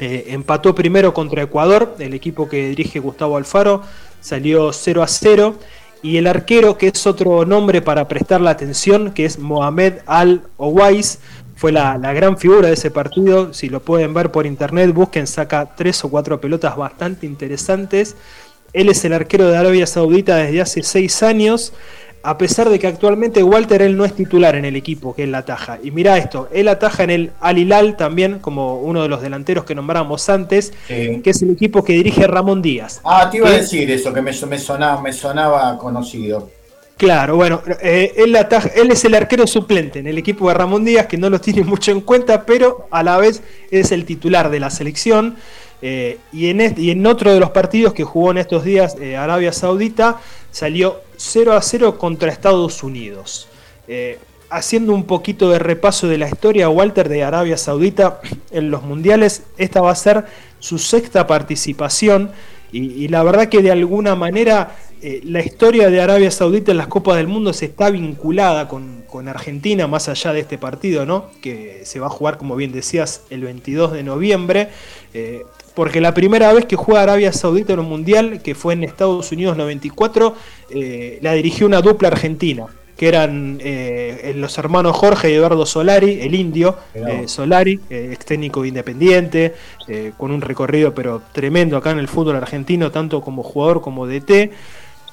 Eh, 0.00 0.26
empató 0.28 0.74
primero 0.74 1.12
contra 1.12 1.42
Ecuador, 1.42 1.96
el 1.98 2.14
equipo 2.14 2.48
que 2.48 2.68
dirige 2.68 3.00
Gustavo 3.00 3.36
Alfaro, 3.36 3.82
salió 4.20 4.72
0 4.72 5.02
a 5.02 5.08
0. 5.08 5.54
Y 6.02 6.18
el 6.18 6.26
arquero, 6.26 6.76
que 6.76 6.88
es 6.88 7.06
otro 7.06 7.44
nombre 7.46 7.80
para 7.80 8.06
prestar 8.06 8.40
la 8.40 8.50
atención, 8.50 9.12
que 9.12 9.24
es 9.24 9.38
Mohamed 9.38 10.00
Al-Owais, 10.06 11.18
fue 11.56 11.72
la, 11.72 11.96
la, 11.96 12.12
gran 12.12 12.36
figura 12.36 12.68
de 12.68 12.74
ese 12.74 12.90
partido. 12.90 13.54
Si 13.54 13.70
lo 13.70 13.80
pueden 13.80 14.12
ver 14.12 14.30
por 14.30 14.44
internet, 14.44 14.92
busquen, 14.92 15.26
saca 15.26 15.74
tres 15.74 16.04
o 16.04 16.10
cuatro 16.10 16.40
pelotas 16.40 16.76
bastante 16.76 17.24
interesantes. 17.26 18.16
Él 18.74 18.88
es 18.90 19.04
el 19.04 19.12
arquero 19.12 19.48
de 19.48 19.56
Arabia 19.56 19.86
Saudita 19.86 20.36
desde 20.36 20.60
hace 20.60 20.82
seis 20.82 21.22
años. 21.22 21.72
a 22.26 22.38
pesar 22.38 22.70
de 22.70 22.78
que 22.78 22.86
actualmente 22.86 23.42
Walter 23.42 23.82
él 23.82 23.98
no 23.98 24.06
es 24.06 24.14
titular 24.14 24.56
en 24.56 24.64
el 24.64 24.76
equipo 24.76 25.14
que 25.14 25.24
él 25.24 25.34
ataja. 25.34 25.78
Y 25.82 25.90
mira 25.90 26.16
esto, 26.16 26.48
él 26.52 26.68
ataja 26.68 27.04
en 27.04 27.10
el 27.10 27.32
Al 27.38 27.58
Hilal 27.58 27.98
también, 27.98 28.38
como 28.38 28.80
uno 28.80 29.02
de 29.02 29.08
los 29.08 29.20
delanteros 29.20 29.64
que 29.66 29.74
nombramos 29.74 30.30
antes, 30.30 30.72
que 30.88 31.22
es 31.22 31.42
el 31.42 31.50
equipo 31.50 31.84
que 31.84 31.92
dirige 31.92 32.26
Ramón 32.26 32.62
Díaz. 32.62 33.02
Ah, 33.04 33.28
te 33.30 33.36
iba 33.36 33.48
a 33.48 33.52
decir 33.52 33.90
eso, 33.90 34.10
que 34.12 34.22
me, 34.22 34.32
sonaba, 34.32 35.02
me 35.02 35.12
sonaba 35.12 35.76
conocido. 35.76 36.48
Claro, 36.96 37.36
bueno, 37.36 37.60
eh, 37.82 38.12
él, 38.16 38.36
él 38.74 38.90
es 38.90 39.04
el 39.04 39.14
arquero 39.14 39.46
suplente 39.46 39.98
en 39.98 40.06
el 40.06 40.16
equipo 40.16 40.48
de 40.48 40.54
Ramón 40.54 40.84
Díaz, 40.84 41.06
que 41.06 41.18
no 41.18 41.28
lo 41.28 41.40
tiene 41.40 41.62
mucho 41.64 41.90
en 41.90 42.00
cuenta, 42.00 42.46
pero 42.46 42.86
a 42.90 43.02
la 43.02 43.18
vez 43.18 43.42
es 43.70 43.92
el 43.92 44.04
titular 44.04 44.48
de 44.48 44.60
la 44.60 44.70
selección. 44.70 45.36
Eh, 45.86 46.16
y, 46.32 46.48
en 46.48 47.06
otro 47.06 47.34
de 47.34 47.38
los 47.38 47.50
partidos 47.50 47.92
que 47.92 48.04
jugó 48.04 48.30
en 48.30 48.38
estos 48.38 48.64
días 48.64 48.96
eh, 48.98 49.18
Arabia 49.18 49.52
Saudita, 49.52 50.18
salió 50.50 51.02
0 51.18 51.52
a 51.52 51.60
0 51.60 51.98
contra 51.98 52.32
Estados 52.32 52.82
Unidos. 52.82 53.48
Eh, 53.86 54.18
haciendo 54.48 54.94
un 54.94 55.04
poquito 55.04 55.50
de 55.50 55.58
repaso 55.58 56.08
de 56.08 56.16
la 56.16 56.26
historia, 56.26 56.70
Walter 56.70 57.10
de 57.10 57.22
Arabia 57.22 57.58
Saudita 57.58 58.22
en 58.50 58.70
los 58.70 58.82
mundiales, 58.82 59.42
esta 59.58 59.82
va 59.82 59.90
a 59.90 59.94
ser 59.94 60.24
su 60.58 60.78
sexta 60.78 61.26
participación 61.26 62.30
y, 62.72 63.06
la 63.08 63.22
verdad 63.22 63.50
que 63.50 63.62
de 63.62 63.70
alguna 63.70 64.16
manera 64.16 64.74
la 65.22 65.40
historia 65.40 65.90
de 65.90 66.00
Arabia 66.00 66.30
Saudita 66.32 66.72
en 66.72 66.78
las 66.78 66.88
Copas 66.88 67.16
del 67.18 67.28
Mundo 67.28 67.52
se 67.52 67.66
está 67.66 67.88
vinculada 67.90 68.66
con, 68.66 69.04
Argentina, 69.28 69.86
más 69.86 70.08
allá 70.08 70.32
de 70.32 70.40
este 70.40 70.58
partido, 70.58 71.06
¿no? 71.06 71.26
que 71.40 71.82
se 71.84 72.00
va 72.00 72.08
a 72.08 72.10
jugar, 72.10 72.36
como 72.36 72.56
bien 72.56 72.72
decías, 72.72 73.22
el 73.30 73.42
22 73.42 73.92
de 73.92 74.02
noviembre. 74.02 74.70
Porque 75.74 76.00
la 76.00 76.14
primera 76.14 76.52
vez 76.52 76.66
que 76.66 76.76
juega 76.76 77.02
Arabia 77.02 77.32
Saudita 77.32 77.72
en 77.72 77.80
un 77.80 77.88
mundial, 77.88 78.40
que 78.42 78.54
fue 78.54 78.74
en 78.74 78.84
Estados 78.84 79.30
Unidos 79.32 79.56
94, 79.56 80.34
eh, 80.70 81.18
la 81.20 81.32
dirigió 81.32 81.66
una 81.66 81.80
dupla 81.80 82.08
argentina, 82.08 82.66
que 82.96 83.08
eran 83.08 83.58
eh, 83.60 84.32
los 84.36 84.56
hermanos 84.56 84.96
Jorge 84.96 85.30
y 85.30 85.34
Eduardo 85.34 85.66
Solari, 85.66 86.20
el 86.20 86.34
indio 86.36 86.76
eh, 86.94 87.24
Solari, 87.26 87.80
ex 87.90 88.24
técnico 88.24 88.64
independiente, 88.64 89.54
con 90.16 90.30
un 90.30 90.40
recorrido 90.40 90.94
pero 90.94 91.20
tremendo 91.32 91.76
acá 91.76 91.90
en 91.90 91.98
el 91.98 92.06
fútbol 92.06 92.36
argentino, 92.36 92.92
tanto 92.92 93.20
como 93.20 93.42
jugador 93.42 93.80
como 93.80 94.06
DT. 94.06 94.52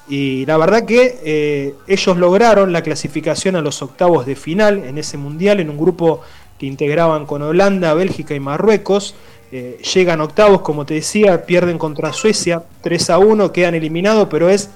Y 0.08 0.46
la 0.46 0.56
verdad 0.56 0.84
que 0.84 1.74
ellos 1.88 2.16
lograron 2.16 2.72
la 2.72 2.82
clasificación 2.82 3.56
a 3.56 3.62
los 3.62 3.82
octavos 3.82 4.26
de 4.26 4.36
final 4.36 4.84
en 4.84 4.98
ese 4.98 5.16
mundial, 5.16 5.58
en 5.58 5.70
un 5.70 5.78
grupo 5.78 6.20
que 6.58 6.66
integraban 6.66 7.26
con 7.26 7.42
Holanda, 7.42 7.92
Bélgica 7.94 8.34
y 8.34 8.40
Marruecos. 8.40 9.16
Eh, 9.54 9.78
llegan 9.94 10.22
octavos, 10.22 10.62
como 10.62 10.86
te 10.86 10.94
decía, 10.94 11.44
pierden 11.44 11.76
contra 11.76 12.14
Suecia 12.14 12.62
3 12.80 13.10
a 13.10 13.18
1, 13.18 13.52
quedan 13.52 13.74
eliminados, 13.74 14.28
pero 14.30 14.48
es 14.48 14.70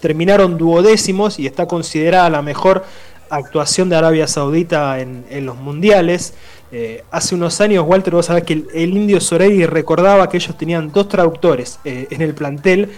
terminaron 0.00 0.58
duodécimos 0.58 1.38
y 1.38 1.46
está 1.46 1.66
considerada 1.66 2.28
la 2.28 2.42
mejor 2.42 2.84
actuación 3.30 3.88
de 3.88 3.96
Arabia 3.96 4.26
Saudita 4.26 5.00
en, 5.00 5.46
los 5.46 5.56
mundiales. 5.56 6.34
Eh, 6.72 7.04
hace 7.10 7.34
unos 7.34 7.58
años, 7.62 7.86
Walter, 7.88 8.14
vos 8.14 8.26
sabés 8.26 8.44
que 8.44 8.64
el, 8.74 8.96
indio 8.96 9.18
Sorey 9.18 9.64
recordaba 9.64 10.28
que 10.28 10.36
ellos 10.36 10.58
tenían 10.58 10.92
dos 10.92 11.08
traductores 11.08 11.80
eh, 11.86 12.06
en 12.10 12.20
el 12.20 12.34
plantel 12.34 12.90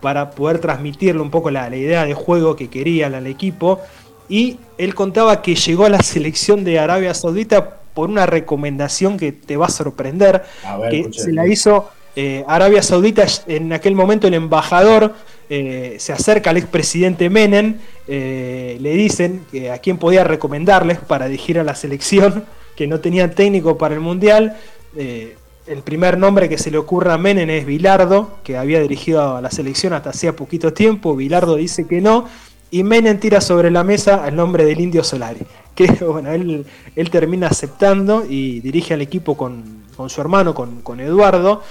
para 0.00 0.30
poder 0.30 0.58
transmitirle 0.58 1.20
un 1.20 1.30
poco 1.30 1.50
la, 1.50 1.68
la 1.68 1.76
idea 1.76 2.06
de 2.06 2.14
juego 2.14 2.56
que 2.56 2.70
querían 2.70 3.14
al 3.14 3.26
equipo. 3.26 3.80
Y 4.28 4.58
él 4.78 4.94
contaba 4.94 5.42
que 5.42 5.54
llegó 5.54 5.84
a 5.84 5.90
la 5.90 6.02
selección 6.02 6.64
de 6.64 6.78
Arabia 6.78 7.12
Saudita 7.12 7.80
por 7.96 8.10
una 8.10 8.26
recomendación 8.26 9.16
que 9.16 9.32
te 9.32 9.56
va 9.56 9.66
a 9.66 9.70
sorprender, 9.70 10.44
que 10.90 11.08
se 11.14 11.32
la 11.32 11.46
hizo 11.48 11.88
eh, 12.14 12.44
Arabia 12.46 12.82
Saudita, 12.82 13.24
en 13.46 13.72
aquel 13.72 13.94
momento 13.94 14.26
el 14.26 14.34
embajador 14.34 15.14
eh, 15.48 15.96
se 15.98 16.12
acerca 16.12 16.50
al 16.50 16.58
expresidente 16.58 17.30
Menem, 17.30 17.78
eh, 18.06 18.76
le 18.82 18.90
dicen 18.92 19.46
que 19.50 19.70
a 19.70 19.78
quién 19.78 19.96
podía 19.96 20.24
recomendarles 20.24 20.98
para 20.98 21.24
dirigir 21.26 21.58
a 21.58 21.64
la 21.64 21.74
selección, 21.74 22.44
que 22.76 22.86
no 22.86 23.00
tenían 23.00 23.34
técnico 23.34 23.78
para 23.78 23.94
el 23.94 24.00
Mundial. 24.00 24.58
el 24.94 25.82
primer 25.82 26.18
nombre 26.18 26.48
que 26.50 26.58
se 26.58 26.70
le 26.70 26.76
ocurre 26.76 27.12
a 27.12 27.18
Menem 27.18 27.48
es 27.48 27.64
Bilardo, 27.64 28.38
que 28.44 28.58
había 28.58 28.78
dirigido 28.80 29.36
a 29.36 29.40
la 29.40 29.50
selección 29.50 29.94
hasta 29.94 30.10
hacía 30.10 30.36
poquito 30.36 30.74
tiempo. 30.74 31.16
Bilardo 31.16 31.56
dice 31.56 31.86
que 31.86 32.02
no, 32.02 32.28
y 32.70 32.82
Menem 32.82 33.18
tira 33.18 33.40
sobre 33.40 33.70
la 33.70 33.84
mesa 33.84 34.26
el 34.26 34.36
nombre 34.36 34.64
del 34.64 34.80
indio 34.80 35.04
Solari 35.04 35.46
que 35.76 35.86
bueno, 36.04 36.32
él, 36.32 36.66
él 36.96 37.10
termina 37.10 37.46
aceptando 37.46 38.24
y 38.28 38.58
dirige 38.60 38.94
al 38.94 39.02
equipo 39.02 39.36
con, 39.36 39.84
su 40.08 40.20
hermano, 40.20 40.54
con, 40.54 41.00
Eduardo. 41.00 41.62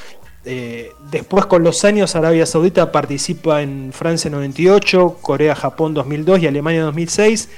Eh, 0.47 0.91
después 1.09 1.47
con 1.47 1.63
los 1.63 1.83
años 1.85 2.15
Arabia 2.15 2.45
Saudita 2.45 2.91
participa 2.91 3.63
en 3.63 3.91
Francia 3.91 4.29
98, 4.29 5.17
Corea-Japón 5.19 5.95
2002 5.95 6.43
y 6.43 6.47
Alemania 6.47 6.83
2006. 6.83 7.49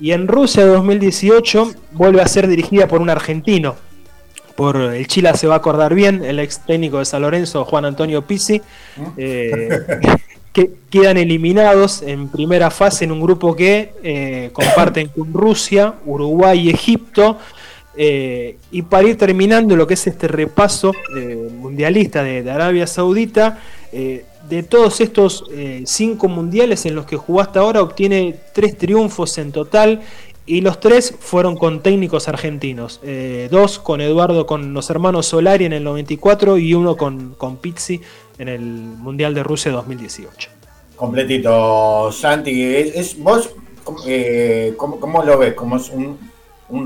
Y 0.00 0.12
en 0.12 0.28
Rusia 0.28 0.64
2018 0.64 1.72
vuelve 1.92 2.20
a 2.22 2.28
ser 2.28 2.46
dirigida 2.46 2.86
por 2.86 3.00
un 3.00 3.10
argentino. 3.10 3.74
Por 4.54 4.76
el 4.76 5.06
Chile 5.06 5.30
se 5.34 5.46
va 5.46 5.54
a 5.54 5.58
acordar 5.58 5.94
bien, 5.94 6.24
el 6.24 6.38
ex 6.38 6.64
técnico 6.66 6.98
de 6.98 7.04
San 7.04 7.22
Lorenzo, 7.22 7.64
Juan 7.64 7.84
Antonio 7.84 8.26
Pizzi. 8.26 8.60
Eh, 9.16 9.68
que 10.52 10.70
quedan 10.90 11.16
eliminados 11.16 12.02
en 12.02 12.28
primera 12.28 12.70
fase 12.70 13.04
en 13.04 13.12
un 13.12 13.20
grupo 13.20 13.54
que 13.54 13.92
eh, 14.02 14.50
comparten 14.52 15.08
con 15.08 15.32
Rusia, 15.32 15.94
Uruguay 16.06 16.66
y 16.66 16.70
Egipto. 16.70 17.38
Eh, 18.00 18.56
y 18.70 18.82
para 18.82 19.08
ir 19.08 19.18
terminando 19.18 19.74
lo 19.74 19.86
que 19.86 19.94
es 19.94 20.06
este 20.06 20.28
repaso 20.28 20.92
eh, 21.16 21.48
mundialista 21.52 22.22
de, 22.22 22.48
Arabia 22.48 22.86
Saudita, 22.86 23.58
de 23.90 24.62
todos 24.62 25.00
estos 25.00 25.44
cinco 25.84 26.28
mundiales 26.28 26.84
en 26.84 26.94
los 26.94 27.06
que 27.06 27.16
jugó 27.16 27.40
hasta 27.40 27.60
ahora, 27.60 27.82
obtiene 27.82 28.36
tres 28.52 28.76
triunfos 28.76 29.38
en 29.38 29.50
total 29.50 30.02
y 30.48 30.60
los 30.62 30.80
tres 30.80 31.14
fueron 31.18 31.56
con 31.56 31.82
técnicos 31.82 32.28
argentinos. 32.28 33.00
dos 33.50 33.78
con 33.78 34.00
Eduardo, 34.00 34.46
con 34.46 34.74
los 34.74 34.90
hermanos 34.90 35.26
Solari 35.26 35.66
en 35.66 35.72
el 35.72 35.84
94 35.84 36.58
y 36.58 36.74
uno 36.74 36.96
con, 36.96 37.34
con 37.34 37.58
Pizzi 37.58 38.00
en 38.38 38.48
el 38.48 38.60
Mundial 38.60 39.34
de 39.34 39.42
Rusia 39.42 39.70
2018. 39.72 40.50
Completito, 40.96 42.10
Santi. 42.10 42.62
Es, 42.62 43.16
¿Vos 43.18 43.50
eh, 44.06 44.74
¿cómo, 44.76 45.22
lo 45.22 45.38
ves? 45.38 45.54
Como 45.54 45.76
es 45.76 45.90
un, 45.90 46.18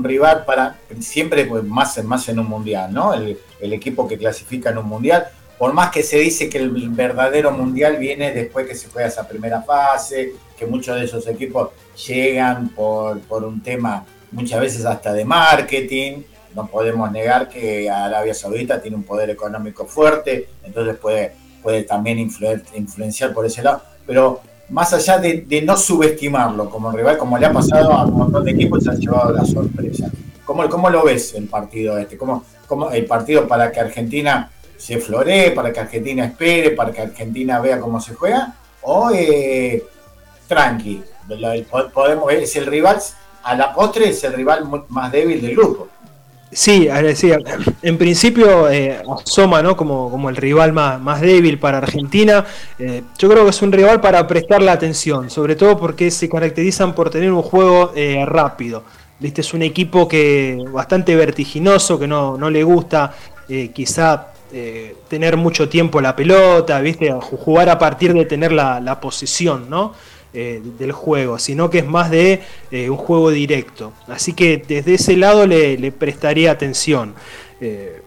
rival 0.03 0.45
para 0.45 0.77
siempre 0.99 1.45
más, 1.63 2.01
más 2.03 2.29
en 2.29 2.39
un 2.39 2.47
mundial, 2.47 2.93
¿no? 2.93 3.13
El, 3.13 3.37
equipo 3.59 4.07
que 4.07 4.17
clasifica 4.17 4.69
en 4.69 4.77
un 4.77 4.87
mundial. 4.87 5.27
Por 5.57 5.73
más 5.73 5.91
que 5.91 6.03
se 6.03 6.19
dice 6.19 6.49
que 6.49 6.57
el 6.57 6.69
verdadero 6.89 7.51
mundial 7.51 7.97
viene 7.97 8.31
después 8.31 8.67
que 8.67 8.75
se 8.75 8.89
juega 8.89 9.07
esa 9.07 9.27
primera 9.27 9.61
fase, 9.61 10.33
que 10.63 10.69
muchos 10.69 10.95
de 10.95 11.05
esos 11.05 11.27
equipos 11.27 11.69
llegan 12.07 12.69
por, 12.69 13.19
por 13.21 13.43
un 13.43 13.61
tema 13.61 14.05
muchas 14.31 14.59
veces 14.59 14.85
hasta 14.85 15.13
de 15.13 15.25
marketing, 15.25 16.23
no 16.55 16.67
podemos 16.67 17.11
negar 17.11 17.49
que 17.49 17.89
Arabia 17.89 18.33
Saudita 18.33 18.81
tiene 18.81 18.97
un 18.97 19.03
poder 19.03 19.29
económico 19.29 19.85
fuerte, 19.85 20.47
entonces 20.63 20.95
puede 20.97 21.43
puede 21.63 21.83
también 21.83 22.19
influenciar 22.19 23.33
por 23.33 23.45
ese 23.45 23.63
lado, 23.63 23.81
pero 24.05 24.41
más 24.69 24.93
allá 24.93 25.17
de, 25.17 25.63
no 25.65 25.77
subestimarlo 25.77 26.69
como 26.69 26.91
rival, 26.91 27.17
como 27.17 27.37
le 27.37 27.45
ha 27.45 27.53
pasado 27.53 27.93
a 27.93 28.05
un 28.05 28.15
montón 28.15 28.43
de 28.43 28.51
equipos, 28.51 28.83
se 28.83 28.89
han 28.89 28.99
llevado 28.99 29.31
la 29.31 29.45
sorpresa. 29.45 30.11
¿Cómo, 30.45 30.67
cómo 30.67 30.89
lo 30.89 31.05
ves 31.05 31.33
el 31.35 31.47
partido 31.47 31.97
este? 31.97 32.17
¿Cómo, 32.17 32.43
cómo 32.67 32.91
el 32.91 33.05
partido 33.05 33.47
para 33.47 33.71
que 33.71 33.79
Argentina 33.79 34.51
se 34.77 34.97
floree, 34.97 35.51
para 35.51 35.71
que 35.71 35.79
Argentina 35.79 36.25
espere, 36.25 36.71
para 36.71 36.91
que 36.91 37.01
Argentina 37.01 37.59
vea 37.61 37.79
cómo 37.79 38.01
se 38.01 38.13
juega? 38.13 38.55
¿O 38.81 39.09
eh, 39.13 39.83
tranqui? 40.47 41.03
Podemos, 41.93 42.31
es 42.33 42.55
el 42.55 42.65
rival, 42.65 42.99
a 43.43 43.55
la 43.55 43.73
postre 43.73 44.09
es 44.09 44.23
el 44.23 44.33
rival 44.33 44.67
más 44.89 45.11
débil 45.11 45.41
del 45.41 45.55
grupo. 45.55 45.87
Sí, 46.53 46.87
decía, 46.87 47.39
en 47.81 47.97
principio 47.97 48.69
eh, 48.69 49.01
asoma 49.25 49.63
¿no? 49.63 49.75
como, 49.75 50.11
como 50.11 50.29
el 50.29 50.35
rival 50.35 50.71
más, 50.71 51.01
más 51.01 51.19
débil 51.19 51.57
para 51.57 51.79
Argentina. 51.79 52.45
Eh, 52.77 53.01
yo 53.17 53.29
creo 53.29 53.43
que 53.43 53.49
es 53.49 53.61
un 53.61 53.71
rival 53.71 53.99
para 54.01 54.25
prestarle 54.27 54.69
atención, 54.69 55.29
sobre 55.29 55.55
todo 55.55 55.77
porque 55.77 56.11
se 56.11 56.29
caracterizan 56.29 56.93
por 56.93 57.09
tener 57.09 57.31
un 57.31 57.41
juego 57.41 57.91
eh, 57.95 58.23
rápido. 58.25 58.83
¿Viste? 59.19 59.41
Es 59.41 59.53
un 59.53 59.63
equipo 59.63 60.07
que 60.07 60.63
bastante 60.71 61.15
vertiginoso, 61.15 61.97
que 61.97 62.07
no, 62.07 62.37
no 62.37 62.49
le 62.49 62.63
gusta 62.63 63.13
quizá 63.73 64.27
tener 65.07 65.37
mucho 65.37 65.67
tiempo 65.67 65.99
la 66.01 66.15
pelota, 66.15 66.79
¿viste? 66.81 67.11
jugar 67.11 67.69
a 67.69 67.77
partir 67.79 68.13
de 68.13 68.25
tener 68.25 68.51
la, 68.51 68.79
la 68.79 68.99
posesión, 68.99 69.69
¿no? 69.69 69.93
Eh, 70.35 70.63
del 70.79 70.91
juego, 70.91 71.37
sino 71.37 71.69
que 71.69 71.77
es 71.77 71.85
más 71.85 72.09
de 72.09 72.41
eh, 72.71 72.89
un 72.89 72.97
juego 72.97 73.29
directo. 73.29 73.93
Así 74.07 74.33
que 74.33 74.57
desde 74.67 74.95
ese 74.95 75.15
lado 75.15 75.45
le, 75.45 75.91
prestaría 75.91 76.49
atención. 76.49 77.13
Eh, 77.61 78.01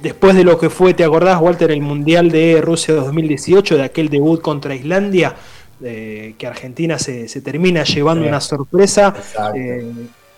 después 0.00 0.34
de 0.34 0.44
lo 0.44 0.58
que 0.58 0.70
fue, 0.70 0.94
¿te 0.94 1.04
acordás, 1.04 1.38
Walter, 1.38 1.70
el 1.70 1.82
Mundial 1.82 2.30
de 2.30 2.62
Rusia 2.62 2.94
2018, 2.94 3.76
de 3.76 3.82
aquel 3.82 4.08
debut 4.08 4.40
contra 4.40 4.74
Islandia? 4.74 5.36
que 5.78 6.44
Argentina 6.44 6.98
se, 6.98 7.28
termina 7.40 7.84
llevando 7.84 8.26
una 8.26 8.40
sorpresa. 8.40 9.14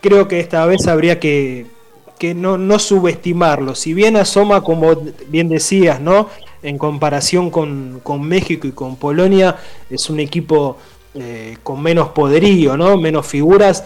creo 0.00 0.28
que 0.28 0.40
esta 0.40 0.66
vez 0.66 0.86
habría 0.86 1.18
que, 1.20 1.64
no, 2.34 2.58
no, 2.58 2.78
subestimarlo. 2.80 3.76
Si 3.76 3.94
bien 3.94 4.16
asoma, 4.16 4.62
como 4.62 4.96
bien 5.28 5.48
decías, 5.48 6.00
¿no? 6.00 6.28
En 6.62 6.76
comparación 6.76 7.50
con, 7.50 8.00
con 8.02 8.20
México 8.20 8.66
y 8.66 8.72
con 8.72 8.96
Polonia, 8.96 9.56
es 9.88 10.10
un 10.10 10.20
equipo 10.20 10.76
con 11.62 11.82
menos 11.82 12.10
poderío, 12.10 12.76
¿no? 12.76 12.96
menos 12.96 13.26
figuras, 13.26 13.84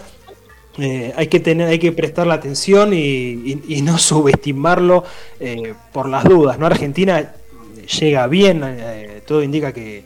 hay, 0.77 1.27
que 1.27 1.39
tener, 1.39 1.69
hay 1.69 1.79
que 1.79 1.91
prestarle 1.91 2.33
atención 2.33 2.93
y, 2.93 3.81
no 3.83 3.97
subestimarlo 3.97 5.03
por 5.91 6.07
las 6.07 6.23
dudas. 6.23 6.59
¿no? 6.59 6.65
Argentina 6.65 7.33
llega 7.99 8.27
bien, 8.27 8.63
todo 9.25 9.41
indica 9.41 9.73
que, 9.73 10.03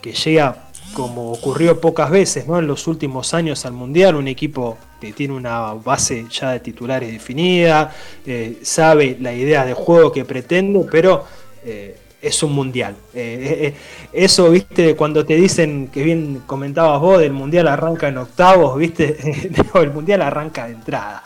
que 0.00 0.12
llega 0.12 0.68
como 0.92 1.32
ocurrió 1.32 1.80
pocas 1.80 2.10
veces 2.10 2.46
¿no? 2.46 2.58
en 2.58 2.66
los 2.66 2.86
últimos 2.86 3.34
años 3.34 3.64
al 3.64 3.72
Mundial, 3.72 4.16
un 4.16 4.28
equipo 4.28 4.78
que 5.00 5.12
tiene 5.12 5.34
una 5.34 5.72
base 5.74 6.26
ya 6.30 6.52
de 6.52 6.60
titulares 6.60 7.10
definida, 7.10 7.92
eh, 8.26 8.58
sabe 8.62 9.16
la 9.20 9.32
idea 9.32 9.64
de 9.64 9.74
juego 9.74 10.12
que 10.12 10.24
pretende, 10.24 10.86
pero 10.90 11.24
eh, 11.64 11.96
es 12.22 12.42
un 12.42 12.52
Mundial. 12.52 12.94
Eh, 13.12 13.74
eso, 14.12 14.50
viste, 14.50 14.94
cuando 14.96 15.26
te 15.26 15.34
dicen, 15.34 15.88
que 15.88 16.02
bien 16.02 16.42
comentabas 16.46 17.00
vos, 17.00 17.20
el 17.22 17.32
Mundial 17.32 17.68
arranca 17.68 18.08
en 18.08 18.18
octavos, 18.18 18.78
viste, 18.78 19.16
el 19.74 19.90
Mundial 19.90 20.22
arranca 20.22 20.66
de 20.66 20.74
entrada. 20.74 21.22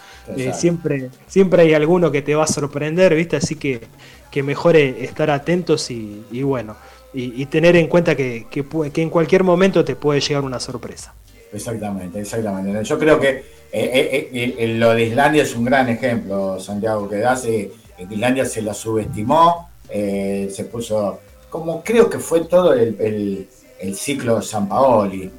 siempre, 0.54 1.10
siempre 1.28 1.62
hay 1.62 1.74
alguno 1.74 2.10
que 2.10 2.22
te 2.22 2.34
va 2.34 2.44
a 2.44 2.48
sorprender, 2.48 3.14
viste, 3.14 3.36
así 3.36 3.54
que, 3.54 3.82
que 4.30 4.42
mejor 4.42 4.76
estar 4.76 5.30
atentos 5.30 5.90
y, 5.90 6.24
y 6.32 6.42
bueno 6.42 6.76
y, 7.16 7.46
tener 7.46 7.76
en 7.76 7.86
cuenta 7.86 8.14
que, 8.14 8.46
que, 8.50 9.02
en 9.02 9.10
cualquier 9.10 9.42
momento 9.42 9.84
te 9.84 9.96
puede 9.96 10.20
llegar 10.20 10.44
una 10.44 10.60
sorpresa. 10.60 11.14
Exactamente, 11.52 12.20
exactamente. 12.20 12.84
Yo 12.84 12.98
creo 12.98 13.18
que 13.18 13.28
eh, 13.28 13.42
eh, 13.72 14.54
eh, 14.58 14.68
lo 14.76 14.90
de 14.90 15.04
Islandia 15.04 15.42
es 15.42 15.54
un 15.54 15.64
gran 15.64 15.88
ejemplo, 15.88 16.60
Santiago, 16.60 17.08
que 17.08 17.24
hace, 17.24 17.72
Islandia 17.98 18.44
se 18.44 18.60
la 18.60 18.74
subestimó, 18.74 19.70
se 19.88 20.68
puso, 20.70 21.20
como 21.50 21.82
creo 21.82 22.10
que 22.10 22.18
fue 22.18 22.44
todo 22.44 22.74
el, 22.74 23.48
ciclo 23.94 24.36
de 24.36 24.42
San 24.42 24.68
Paoli. 24.68 25.30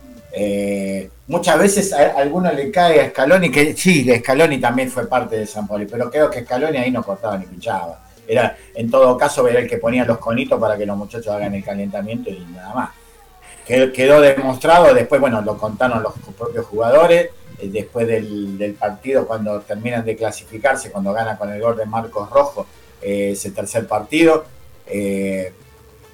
muchas 1.28 1.60
veces 1.60 1.94
a, 1.94 2.18
alguno 2.18 2.52
le 2.52 2.72
cae 2.72 3.02
a 3.02 3.10
Scaloni, 3.10 3.52
que 3.52 3.76
sí, 3.76 4.08
Scaloni 4.20 4.60
también 4.60 4.90
fue 4.90 5.08
parte 5.08 5.38
de 5.38 5.46
San 5.46 5.68
Paoli, 5.68 5.86
pero 5.86 6.10
creo 6.10 6.30
que 6.30 6.44
Scaloni 6.44 6.78
ahí 6.78 6.92
no 6.92 7.04
cortaba 7.04 7.38
ni 7.38 7.46
pinchaba 7.46 8.08
era 8.28 8.58
en 8.76 8.92
todo 8.92 9.18
caso 9.18 9.48
era 9.48 9.60
el 9.60 9.68
que 9.68 9.78
ponía 9.78 10.06
los 10.06 10.18
conitos 10.18 10.60
para 10.60 10.78
que 10.78 10.86
los 10.86 10.98
muchachos 10.98 11.28
hagan 11.28 11.56
el 11.56 11.64
calentamiento 11.64 12.30
y 12.30 12.40
nada 12.54 12.74
más. 12.74 12.90
Quedó 13.66 14.22
demostrado, 14.22 14.94
después, 14.94 15.20
bueno, 15.20 15.42
lo 15.42 15.58
contaron 15.58 16.02
los 16.02 16.14
propios 16.38 16.66
jugadores, 16.68 17.32
eh, 17.60 17.68
después 17.70 18.08
del, 18.08 18.78
partido, 18.80 19.28
cuando 19.28 19.60
terminan 19.60 20.06
de 20.06 20.16
clasificarse, 20.16 20.90
cuando 20.90 21.12
gana 21.12 21.38
con 21.38 21.52
el 21.52 21.62
gol 21.62 21.76
de 21.76 21.86
Marcos 21.86 22.30
Rojo, 22.30 22.66
eh, 23.02 23.32
ese 23.32 23.52
tercer 23.52 23.88
partido, 23.88 24.46
eh, 24.88 25.52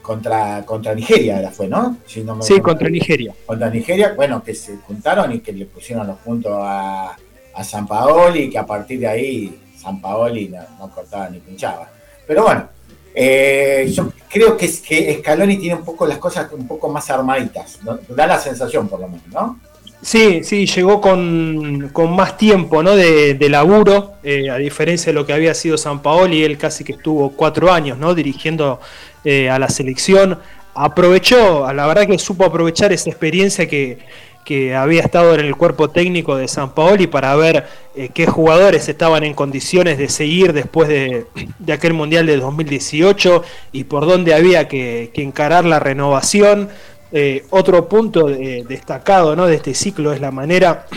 contra, 0.02 0.64
contra 0.66 0.94
Nigeria 0.94 1.40
era 1.40 1.52
fue, 1.52 1.68
¿no? 1.68 1.98
sí, 2.42 2.60
contra 2.60 2.90
Nigeria. 2.90 3.34
Contra 3.46 3.70
Nigeria, 3.70 4.14
bueno, 4.16 4.44
que 4.44 4.54
se 4.54 4.78
juntaron 4.78 5.32
y 5.32 5.40
que 5.40 5.54
le 5.54 5.66
pusieron 5.66 6.06
los 6.08 6.18
puntos 6.18 6.54
a, 6.56 7.16
a 7.54 7.64
San 7.64 7.88
Paoli 7.88 8.44
y 8.44 8.50
que 8.50 8.58
a 8.58 8.66
partir 8.66 9.00
de 9.00 9.08
ahí 9.08 9.62
San 9.78 10.02
Paoli 10.02 10.50
no 10.50 10.92
cortaba 10.92 11.30
ni 11.30 11.40
pinchaba. 11.40 11.90
Pero 12.28 12.44
bueno, 12.44 12.70
eh, 13.14 13.92
yo 13.94 14.12
creo 14.30 14.58
que, 14.58 14.70
que 14.82 15.20
Scaloni 15.20 15.58
tiene 15.58 15.76
un 15.76 15.86
poco 15.86 16.08
las 16.08 16.18
cosas 16.18 16.52
un 16.52 16.68
poco 16.68 16.90
más 16.90 17.10
armaditas, 17.12 17.80
da 18.10 18.28
la 18.28 18.40
sensación 18.40 18.88
por 18.88 19.00
lo 19.00 19.08
menos, 19.08 19.28
¿no? 19.28 19.60
Sí, 20.04 20.44
sí, 20.44 20.66
llegó 20.66 21.00
con, 21.00 21.90
más 22.14 22.38
tiempo 22.38 22.84
¿no? 22.84 22.94
de, 22.94 23.48
laburo, 23.50 24.16
eh, 24.22 24.50
a 24.50 24.58
diferencia 24.58 25.14
de 25.14 25.14
lo 25.14 25.26
que 25.26 25.32
había 25.32 25.54
sido 25.54 25.78
San 25.78 26.02
Paoli, 26.02 26.44
él 26.44 26.58
casi 26.58 26.84
que 26.84 26.92
estuvo 26.92 27.30
cuatro 27.30 27.72
años 27.72 27.98
¿no? 27.98 28.14
dirigiendo 28.14 28.82
eh, 29.24 29.50
a 29.50 29.58
la 29.58 29.70
selección. 29.70 30.40
Aprovechó, 30.76 31.72
la 31.72 31.88
verdad 31.88 32.06
que 32.06 32.20
supo 32.20 32.44
aprovechar 32.44 32.92
esa 32.92 33.10
experiencia 33.10 33.66
que, 33.66 34.00
que 34.44 34.76
había 34.76 35.02
estado 35.02 35.34
en 35.36 35.42
el 35.42 35.56
cuerpo 35.56 35.90
técnico 35.90 36.36
de 36.36 36.48
San 36.48 36.74
Paoli 36.74 37.08
para 37.08 37.36
ver 37.36 37.66
eh, 37.96 38.10
qué 38.14 38.26
jugadores 38.26 38.90
estaban 38.90 39.24
en 39.24 39.34
condiciones 39.34 39.98
de 39.98 40.10
seguir 40.10 40.54
después 40.54 40.90
de, 40.90 41.26
aquel 41.72 41.94
Mundial 41.94 42.26
de 42.26 42.38
2018 42.38 43.44
y 43.72 43.86
por 43.86 44.06
dónde 44.06 44.34
había 44.34 44.68
que, 44.68 45.12
encarar 45.16 45.66
la 45.66 45.80
renovación. 45.80 46.70
Eh, 47.14 47.46
otro 47.52 47.88
punto 47.88 48.26
destacado 48.26 49.36
¿no? 49.36 49.46
de 49.46 49.56
este 49.56 49.74
ciclo 49.76 50.12
es 50.12 50.20
la 50.20 50.32
manera 50.32 50.88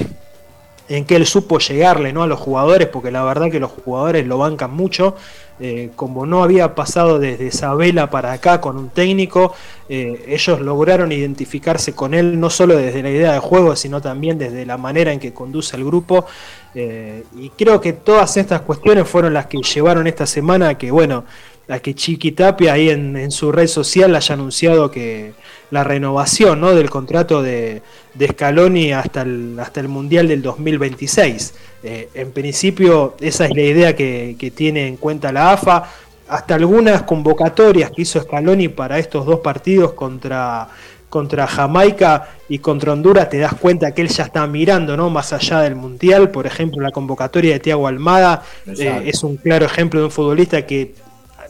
en 0.89 1.05
que 1.05 1.17
él 1.17 1.27
supo 1.27 1.59
llegarle 1.59 2.13
¿no? 2.13 2.23
a 2.23 2.27
los 2.27 2.39
jugadores, 2.39 2.89
porque 2.89 3.11
la 3.11 3.23
verdad 3.25 3.51
que 3.51 3.61
los 3.61 3.73
jugadores 3.73 4.27
lo 4.27 4.39
bancan 4.39 4.73
mucho. 4.73 5.17
Eh, 5.59 5.91
como 5.97 6.27
no 6.27 6.43
había 6.43 6.75
pasado 6.75 7.19
desde 7.19 7.47
Isabela 7.47 8.11
para 8.11 8.33
acá 8.33 8.61
con 8.61 8.77
un 8.77 8.91
técnico, 8.91 9.55
eh, 9.89 10.27
ellos 10.29 10.61
lograron 10.61 11.13
identificarse 11.13 11.95
con 11.95 12.13
él 12.13 12.39
no 12.39 12.51
solo 12.51 12.77
desde 12.77 13.03
la 13.03 13.11
idea 13.11 13.33
de 13.33 13.39
juego, 13.39 13.75
sino 13.75 14.03
también 14.03 14.37
desde 14.37 14.67
la 14.67 14.77
manera 14.77 15.13
en 15.13 15.19
que 15.19 15.33
conduce 15.33 15.77
el 15.77 15.85
grupo. 15.85 16.27
Eh, 16.75 17.25
y 17.39 17.49
creo 17.51 17.81
que 17.81 17.95
todas 17.95 18.37
estas 18.37 18.61
cuestiones 18.61 19.09
fueron 19.09 19.33
las 19.33 19.47
que 19.47 19.59
llevaron 19.59 20.07
esta 20.07 20.27
semana 20.27 20.77
que, 20.77 20.91
bueno, 20.91 21.25
a 21.69 21.79
que 21.81 21.95
Chiqui 21.95 22.33
Tapia 22.33 22.75
ahí 22.75 22.91
en, 22.91 23.31
su 23.31 23.51
red 23.51 23.67
social 23.67 24.15
haya 24.15 24.35
anunciado 24.35 24.91
que 24.91 25.33
la 25.71 25.83
renovación 25.83 26.61
¿no? 26.61 26.75
del 26.75 26.91
contrato 26.91 27.43
de, 27.43 27.83
de 28.15 28.29
Scaloni 28.29 28.93
hasta 28.93 29.23
el, 29.23 29.59
hasta 29.59 29.81
el 29.81 29.89
Mundial 29.89 30.29
del 30.29 30.43
2026. 30.43 31.55
Eh, 31.83 32.09
en 32.15 32.33
principio, 32.33 33.15
esa 33.21 33.47
es 33.47 33.55
la 33.55 33.63
idea 33.63 33.97
que, 33.97 34.53
tiene 34.55 34.87
en 34.87 34.97
cuenta 34.97 35.33
la 35.33 35.53
AFA. 35.53 35.91
Hasta 36.29 36.57
algunas 36.57 37.03
convocatorias 37.03 37.91
que 37.93 38.03
hizo 38.03 38.21
Scaloni 38.21 38.69
para 38.69 38.99
estos 38.99 39.27
dos 39.27 39.41
partidos 39.41 39.93
contra, 39.93 40.69
contra 41.09 41.47
Jamaica 41.47 42.31
y 42.49 42.59
contra 42.59 42.93
Honduras, 42.93 43.29
te 43.29 43.39
das 43.39 43.55
cuenta 43.55 43.93
que 43.95 44.03
él 44.03 44.09
ya 44.09 44.25
está 44.25 44.45
mirando 44.49 44.97
¿no? 44.97 45.09
más 45.09 45.33
allá 45.33 45.61
del 45.61 45.77
Mundial. 45.77 46.31
Por 46.31 46.47
ejemplo, 46.47 46.83
la 46.83 46.91
convocatoria 46.91 47.53
de 47.53 47.61
Tiago 47.61 47.87
Almada 47.87 48.43
eh, 48.67 49.03
es 49.07 49.23
un 49.23 49.37
claro 49.37 49.67
ejemplo 49.67 50.01
de 50.01 50.07
un 50.07 50.13
futbolista 50.13 50.67
que 50.67 50.95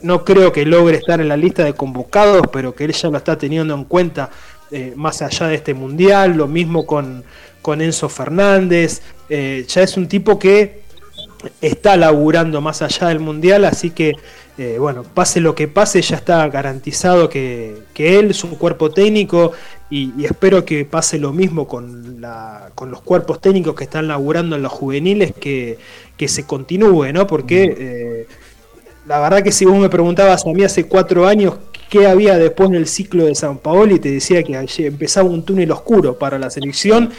no 0.01 0.23
creo 0.25 0.51
que 0.51 0.65
logre 0.65 0.97
estar 0.97 1.21
en 1.21 1.27
la 1.27 1.37
lista 1.37 1.63
de 1.63 1.73
convocados, 1.73 2.47
pero 2.51 2.73
que 2.75 2.85
él 2.85 2.93
ya 2.93 3.09
lo 3.09 3.17
está 3.17 3.37
teniendo 3.37 3.73
en 3.73 3.83
cuenta 3.83 4.29
eh, 4.69 4.93
más 4.95 5.21
allá 5.21 5.47
de 5.47 5.55
este 5.55 5.73
mundial, 5.73 6.35
lo 6.35 6.47
mismo 6.47 6.85
con, 6.85 7.23
con 7.61 7.81
Enzo 7.81 8.09
Fernández, 8.09 9.01
eh, 9.29 9.65
ya 9.67 9.81
es 9.81 9.95
un 9.95 10.07
tipo 10.07 10.37
que 10.37 10.81
está 11.61 11.95
laburando 11.95 12.59
más 12.59 12.81
allá 12.81 13.07
del 13.07 13.19
mundial, 13.19 13.63
así 13.63 13.91
que 13.91 14.13
eh, 14.57 14.77
bueno, 14.79 15.03
pase 15.03 15.39
lo 15.39 15.53
que 15.53 15.67
pase, 15.67 16.01
ya 16.01 16.17
está 16.17 16.47
garantizado 16.49 17.29
que, 17.29 17.83
él, 17.95 18.33
su 18.33 18.57
cuerpo 18.57 18.89
técnico, 18.89 19.53
y, 19.89 20.25
espero 20.25 20.65
que 20.65 20.83
pase 20.83 21.19
lo 21.19 21.31
mismo 21.31 21.67
con, 21.67 22.19
la, 22.19 22.71
con 22.75 22.91
los 22.91 23.01
cuerpos 23.01 23.39
técnicos 23.39 23.75
que 23.75 23.85
están 23.85 24.07
laburando 24.07 24.55
en 24.55 24.63
los 24.63 24.71
juveniles, 24.71 25.31
que, 25.39 25.77
que 26.17 26.27
se 26.27 26.45
continúe, 26.45 27.13
¿no? 27.13 27.27
Porque 27.27 28.27
la 29.07 29.19
verdad 29.19 29.41
que 29.41 29.51
si 29.51 29.65
vos 29.65 29.77
me 29.77 29.89
preguntabas 29.89 30.45
a 30.45 30.49
mí 30.49 30.63
hace 30.63 30.85
cuatro 30.85 31.27
años 31.27 31.55
qué 31.89 32.07
había 32.07 32.37
después 32.37 32.69
del 32.69 32.87
ciclo 32.87 33.25
de 33.25 33.35
San 33.35 33.57
Paolo 33.57 33.95
y 33.95 33.99
te 33.99 34.11
decía 34.11 34.43
que 34.43 34.53
empezaba 34.79 35.29
un 35.29 35.43
túnel 35.43 35.71
oscuro 35.71 36.19
para 36.19 36.37
la 36.37 36.49
selección. 36.49 37.09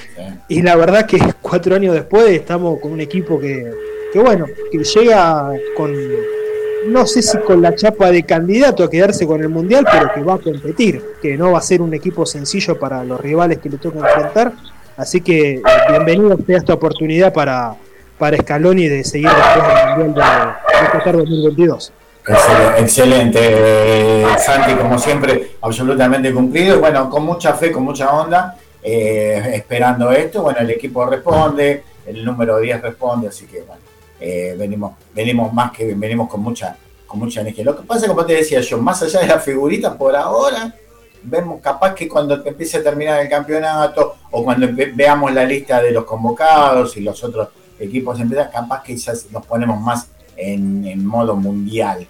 Y 0.48 0.60
la 0.60 0.76
verdad 0.76 1.06
que 1.06 1.18
cuatro 1.42 1.74
años 1.74 1.94
después 1.94 2.28
estamos 2.28 2.78
con 2.80 2.92
un 2.92 3.00
equipo 3.00 3.40
que, 3.40 3.72
que 4.12 4.18
bueno, 4.18 4.44
que 4.70 4.84
llega 4.84 5.50
con, 5.74 5.94
no 6.88 7.06
sé 7.06 7.22
si 7.22 7.38
con 7.38 7.62
la 7.62 7.74
chapa 7.74 8.10
de 8.10 8.22
candidato 8.24 8.84
a 8.84 8.90
quedarse 8.90 9.26
con 9.26 9.40
el 9.40 9.48
Mundial, 9.48 9.86
pero 9.90 10.12
que 10.14 10.22
va 10.22 10.34
a 10.34 10.38
competir, 10.38 11.02
que 11.22 11.38
no 11.38 11.52
va 11.52 11.58
a 11.58 11.62
ser 11.62 11.80
un 11.80 11.94
equipo 11.94 12.26
sencillo 12.26 12.78
para 12.78 13.02
los 13.04 13.18
rivales 13.18 13.58
que 13.58 13.70
le 13.70 13.78
toca 13.78 14.00
enfrentar, 14.00 14.52
así 14.98 15.22
que 15.22 15.54
eh, 15.54 15.62
bienvenido 15.88 16.32
a 16.32 16.52
esta 16.52 16.74
oportunidad 16.74 17.32
para, 17.32 17.74
para 18.18 18.36
Scaloni 18.36 18.88
de 18.88 19.04
seguir 19.04 19.30
después 19.30 19.96
del 19.96 20.04
Mundial 20.04 20.56
de, 20.67 20.67
de 20.82 20.90
Qatar 20.90 21.16
2022. 21.16 21.92
Excelente, 22.78 24.26
Santi, 24.38 24.74
como 24.74 24.98
siempre, 24.98 25.52
absolutamente 25.62 26.32
cumplido. 26.32 26.78
Bueno, 26.78 27.08
con 27.08 27.24
mucha 27.24 27.54
fe, 27.54 27.72
con 27.72 27.84
mucha 27.84 28.12
onda, 28.12 28.56
eh, 28.82 29.52
esperando 29.54 30.12
esto. 30.12 30.42
Bueno, 30.42 30.60
el 30.60 30.70
equipo 30.70 31.06
responde, 31.06 31.84
el 32.06 32.24
número 32.24 32.58
10 32.58 32.82
responde, 32.82 33.28
así 33.28 33.46
que 33.46 33.62
bueno, 33.62 33.80
eh, 34.20 34.54
venimos, 34.58 34.92
venimos 35.14 35.52
más 35.52 35.72
que 35.72 35.94
venimos 35.94 36.28
con 36.28 36.42
mucha, 36.42 36.76
con 37.06 37.18
mucha 37.18 37.40
energía. 37.40 37.64
Lo 37.64 37.76
que 37.76 37.82
pasa, 37.82 38.06
como 38.06 38.26
te 38.26 38.34
decía 38.34 38.60
yo, 38.60 38.78
más 38.78 39.02
allá 39.02 39.20
de 39.20 39.26
la 39.28 39.38
figurita, 39.38 39.96
por 39.96 40.14
ahora, 40.14 40.74
vemos 41.22 41.60
capaz 41.62 41.94
que 41.94 42.06
cuando 42.08 42.44
empiece 42.44 42.76
a 42.76 42.82
terminar 42.82 43.20
el 43.20 43.28
campeonato 43.28 44.16
o 44.30 44.44
cuando 44.44 44.68
veamos 44.94 45.32
la 45.32 45.44
lista 45.44 45.80
de 45.80 45.92
los 45.92 46.04
convocados 46.04 46.96
y 46.98 47.00
los 47.00 47.24
otros 47.24 47.48
equipos 47.80 48.20
empiezan, 48.20 48.50
capaz 48.50 48.82
que 48.82 48.96
ya 48.96 49.12
nos 49.30 49.46
ponemos 49.46 49.80
más 49.80 50.08
en, 50.38 50.86
en 50.86 51.04
modo 51.04 51.36
mundial. 51.36 52.06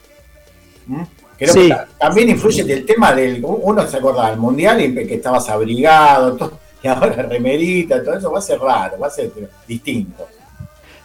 ¿Mm? 0.87 1.03
Creo 1.39 1.55
que 1.55 1.77
también 1.99 2.31
influye 2.31 2.63
el 2.63 2.85
tema 2.85 3.13
del. 3.15 3.41
Uno 3.45 3.87
se 3.87 3.97
acuerda 3.97 4.29
del 4.29 4.39
mundial 4.39 4.81
y 4.81 4.93
que 5.07 5.15
estabas 5.15 5.49
abrigado, 5.49 6.59
y 6.83 6.89
ahora 6.89 7.23
remerita, 7.23 8.03
todo 8.03 8.19
eso 8.19 8.33
va 8.33 8.39
a 8.41 8.43
ser 8.43 8.59
raro, 8.59 8.99
va 8.99 9.07
a 9.07 9.11
ser 9.11 9.31
distinto. 9.67 10.27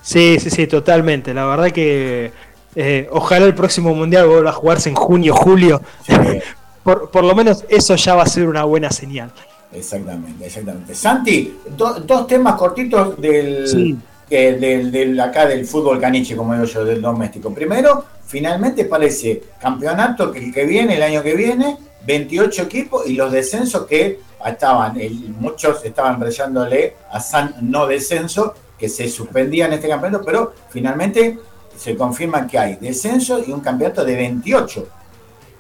Sí, 0.02 0.38
sí, 0.40 0.50
sí, 0.50 0.68
totalmente. 0.68 1.34
La 1.34 1.46
verdad 1.46 1.72
que 1.72 2.32
eh, 2.76 3.08
ojalá 3.12 3.46
el 3.46 3.54
próximo 3.54 3.94
mundial 3.94 4.28
vuelva 4.28 4.50
a 4.50 4.54
jugarse 4.54 4.90
en 4.90 4.96
junio, 4.96 5.36
julio. 5.36 5.82
por, 6.84 7.12
por, 7.12 7.24
lo 7.24 7.36
menos 7.36 7.64
eso 7.70 7.96
ya 7.96 8.16
va 8.16 8.24
a 8.24 8.28
ser 8.28 8.48
una 8.48 8.64
buena 8.64 8.90
señal. 8.90 9.32
Exactamente, 9.72 10.46
exactamente. 10.46 10.96
Santi, 10.96 11.60
dos 11.78 12.28
temas 12.28 12.56
cortitos 12.56 13.20
del, 13.20 13.98
del, 14.34 15.20
acá 15.20 15.46
del 15.46 15.66
fútbol 15.66 16.00
caniche, 16.00 16.36
como 16.36 16.54
digo 16.54 16.66
yo, 16.66 16.86
del 16.86 17.02
doméstico. 17.02 17.54
Primero, 17.54 18.06
finalmente 18.26 18.86
parece 18.86 19.42
campeonato 19.60 20.32
que 20.32 20.40
el 20.40 20.54
que 20.54 20.66
viene, 20.66 20.96
el 20.96 21.04
año 21.04 21.22
que 21.22 21.36
viene, 21.36 21.78
28 22.06 22.64
equipos 22.64 23.08
y 23.08 23.14
los 23.14 23.32
descensos 23.32 23.86
que 23.86 24.20
estaban, 24.46 24.98
muchos 25.40 25.86
estaban 25.86 26.20
brillándole 26.20 26.96
a 27.12 27.20
San 27.20 27.56
no 27.62 27.88
descenso, 27.88 28.54
que 28.78 28.90
se 28.90 29.08
suspendía 29.08 29.68
en 29.68 29.74
este 29.74 29.88
campeonato, 29.88 30.26
pero 30.26 30.54
finalmente 30.70 31.40
se 31.78 31.96
confirma 31.96 32.48
que 32.48 32.58
hay 32.58 32.76
descenso 32.76 33.42
y 33.46 33.52
un 33.52 33.62
campeonato 33.62 34.04
de 34.04 34.16
28 34.16 34.88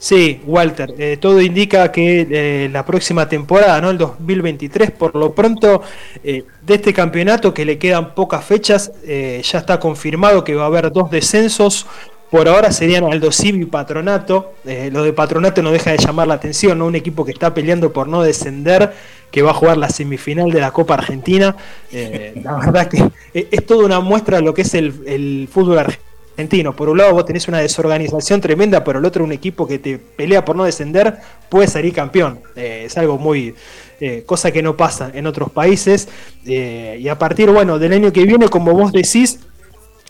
Sí, 0.03 0.41
Walter, 0.45 0.93
eh, 0.97 1.15
todo 1.15 1.41
indica 1.41 1.89
que 1.89 2.27
eh, 2.29 2.69
la 2.69 2.85
próxima 2.85 3.29
temporada, 3.29 3.79
¿no? 3.79 3.89
El 3.89 3.97
2023, 3.97 4.91
por 4.91 5.15
lo 5.15 5.33
pronto, 5.33 5.81
eh, 6.25 6.43
de 6.61 6.73
este 6.75 6.91
campeonato 6.93 7.53
que 7.53 7.63
le 7.63 7.77
quedan 7.77 8.13
pocas 8.13 8.43
fechas, 8.43 8.91
ya 9.05 9.59
está 9.59 9.79
confirmado 9.79 10.43
que 10.43 10.55
va 10.55 10.63
a 10.63 10.65
haber 10.65 10.91
dos 10.91 11.09
descensos. 11.09 11.87
Por 12.29 12.49
ahora 12.49 12.73
serían 12.73 13.05
Aldo 13.05 13.31
Civi 13.31 13.61
y 13.61 13.65
Patronato. 13.65 14.55
lo 14.91 15.03
de 15.03 15.13
Patronato 15.13 15.61
no 15.63 15.71
deja 15.71 15.91
de 15.91 15.97
llamar 15.99 16.27
la 16.27 16.33
atención, 16.33 16.79
¿no? 16.79 16.87
Un 16.87 16.95
equipo 16.95 17.23
que 17.23 17.31
está 17.31 17.53
peleando 17.53 17.93
por 17.93 18.09
no 18.09 18.23
descender, 18.23 18.91
que 19.31 19.41
va 19.41 19.51
a 19.51 19.53
jugar 19.53 19.77
la 19.77 19.89
semifinal 19.89 20.51
de 20.51 20.59
la 20.59 20.71
Copa 20.71 20.95
Argentina. 20.95 21.55
la 21.93 22.57
verdad 22.57 22.89
que 22.89 23.09
es 23.33 23.65
toda 23.65 23.85
una 23.85 24.01
muestra 24.01 24.39
de 24.39 24.43
lo 24.43 24.53
que 24.53 24.63
es 24.63 24.73
el, 24.73 24.93
el 25.05 25.47
fútbol 25.49 25.79
argentino 25.79 26.12
argentino. 26.33 26.75
Por 26.75 26.89
un 26.89 26.97
lado 26.97 27.13
vos 27.13 27.25
tenés 27.25 27.47
una 27.47 27.59
desorganización 27.59 28.41
tremenda, 28.41 28.83
pero 28.83 28.99
el 28.99 29.05
otro 29.05 29.23
un 29.23 29.31
equipo 29.31 29.67
que 29.67 29.79
te 29.79 29.97
pelea 29.97 30.43
por 30.43 30.55
no 30.55 30.63
descender 30.63 31.17
puede 31.49 31.67
salir 31.67 31.93
campeón. 31.93 32.41
Eh, 32.55 32.83
es 32.85 32.97
algo 32.97 33.17
muy... 33.17 33.55
Eh, 33.99 34.23
cosa 34.25 34.51
que 34.51 34.61
no 34.61 34.75
pasa 34.75 35.11
en 35.13 35.27
otros 35.27 35.49
países. 35.49 36.09
Eh, 36.45 36.97
y 36.99 37.07
a 37.07 37.17
partir, 37.17 37.49
bueno, 37.49 37.79
del 37.79 37.93
año 37.93 38.11
que 38.11 38.25
viene, 38.25 38.49
como 38.49 38.73
vos 38.73 38.91
decís, 38.91 39.39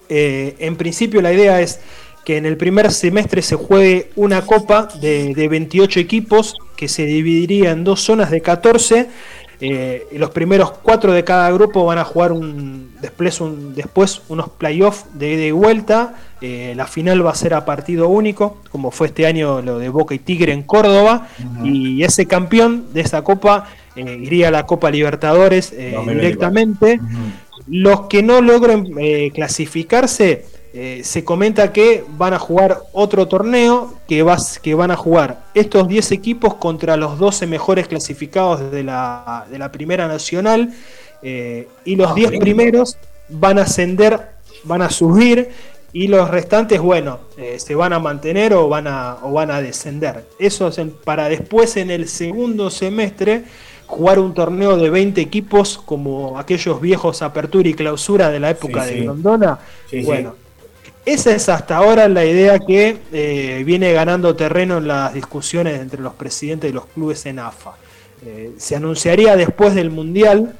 en 0.09 0.75
principio 0.77 1.21
la 1.21 1.31
idea 1.31 1.61
es 1.61 1.79
que 2.25 2.37
en 2.37 2.45
el 2.45 2.57
primer 2.57 2.91
semestre 2.91 3.41
se 3.43 3.55
juegue 3.55 4.09
una 4.15 4.41
copa 4.43 4.87
de, 4.99 5.35
de 5.35 5.47
28 5.47 5.99
equipos 5.99 6.55
que 6.75 6.87
se 6.87 7.05
dividiría 7.05 7.71
en 7.71 7.83
dos 7.83 8.01
zonas 8.01 8.31
de 8.31 8.41
14 8.41 9.09
eh, 9.59 10.07
los 10.13 10.31
primeros 10.31 10.71
cuatro 10.71 11.13
de 11.13 11.23
cada 11.23 11.49
grupo 11.51 11.85
van 11.85 11.97
a 11.97 12.03
jugar 12.03 12.31
un, 12.31 12.93
después, 13.01 13.39
un, 13.39 13.73
después 13.73 14.21
unos 14.27 14.49
playoffs 14.49 15.05
de 15.13 15.33
ida 15.33 15.45
y 15.45 15.51
vuelta. 15.51 16.15
Eh, 16.41 16.73
la 16.75 16.87
final 16.87 17.25
va 17.25 17.31
a 17.31 17.35
ser 17.35 17.53
a 17.53 17.63
partido 17.63 18.09
único, 18.09 18.57
como 18.69 18.91
fue 18.91 19.07
este 19.07 19.25
año 19.25 19.61
lo 19.61 19.79
de 19.79 19.89
Boca 19.89 20.15
y 20.15 20.19
Tigre 20.19 20.51
en 20.51 20.63
Córdoba. 20.63 21.27
Y 21.63 22.03
ese 22.03 22.25
campeón 22.25 22.87
de 22.93 23.01
esa 23.01 23.23
copa 23.23 23.69
eh, 23.95 24.19
iría 24.21 24.49
a 24.49 24.51
la 24.51 24.65
Copa 24.65 24.91
Libertadores 24.91 25.71
directamente. 25.71 26.99
Los 27.67 28.07
que 28.07 28.23
no 28.23 28.41
logren 28.41 28.93
clasificarse 29.31 30.45
se 31.03 31.23
comenta 31.23 31.71
que 31.71 32.03
van 32.17 32.33
a 32.33 32.39
jugar 32.39 32.79
otro 32.91 33.27
torneo, 33.27 33.93
que, 34.07 34.23
vas, 34.23 34.59
que 34.59 34.75
van 34.75 34.91
a 34.91 34.95
jugar 34.95 35.43
estos 35.53 35.87
10 35.87 36.11
equipos 36.11 36.55
contra 36.55 36.97
los 36.97 37.17
12 37.17 37.47
mejores 37.47 37.87
clasificados 37.87 38.71
de 38.71 38.83
la, 38.83 39.45
de 39.49 39.57
la 39.57 39.71
Primera 39.71 40.07
Nacional, 40.07 40.73
eh, 41.21 41.67
y 41.85 41.95
los 41.95 42.13
10 42.13 42.31
ah, 42.35 42.39
primeros 42.39 42.97
van 43.29 43.59
a 43.59 43.63
ascender, 43.63 44.19
van 44.65 44.81
a 44.81 44.89
subir, 44.89 45.49
y 45.93 46.07
los 46.07 46.29
restantes, 46.29 46.81
bueno, 46.81 47.19
eh, 47.37 47.59
se 47.59 47.75
van 47.75 47.93
a 47.93 47.99
mantener 47.99 48.53
o 48.53 48.67
van 48.67 48.87
a, 48.87 49.17
o 49.21 49.31
van 49.31 49.51
a 49.51 49.61
descender. 49.61 50.25
Eso 50.39 50.67
es 50.67 50.81
para 51.03 51.29
después 51.29 51.77
en 51.77 51.91
el 51.91 52.09
segundo 52.09 52.71
semestre 52.71 53.43
jugar 53.85 54.17
un 54.17 54.33
torneo 54.33 54.75
de 54.75 54.89
20 54.89 55.21
equipos 55.21 55.77
como 55.77 56.39
aquellos 56.39 56.81
viejos 56.81 57.21
apertura 57.21 57.69
y 57.69 57.75
clausura 57.75 58.31
de 58.31 58.39
la 58.39 58.49
época 58.49 58.85
de 58.85 59.01
Grondona. 59.01 59.59
bueno, 60.03 60.35
esa 61.05 61.35
es 61.35 61.49
hasta 61.49 61.77
ahora 61.77 62.07
la 62.07 62.23
idea 62.23 62.59
que 62.59 62.97
eh, 63.11 63.63
viene 63.65 63.91
ganando 63.91 64.35
terreno 64.35 64.77
en 64.77 64.87
las 64.87 65.13
discusiones 65.13 65.81
entre 65.81 66.01
los 66.01 66.13
presidentes 66.13 66.69
de 66.69 66.73
los 66.73 66.85
clubes 66.85 67.25
en 67.25 67.39
AFA. 67.39 67.75
Eh, 68.25 68.53
se 68.57 68.77
anunciaría 68.77 69.35
después 69.35 69.75
del 69.75 69.89
Mundial, 69.89 70.55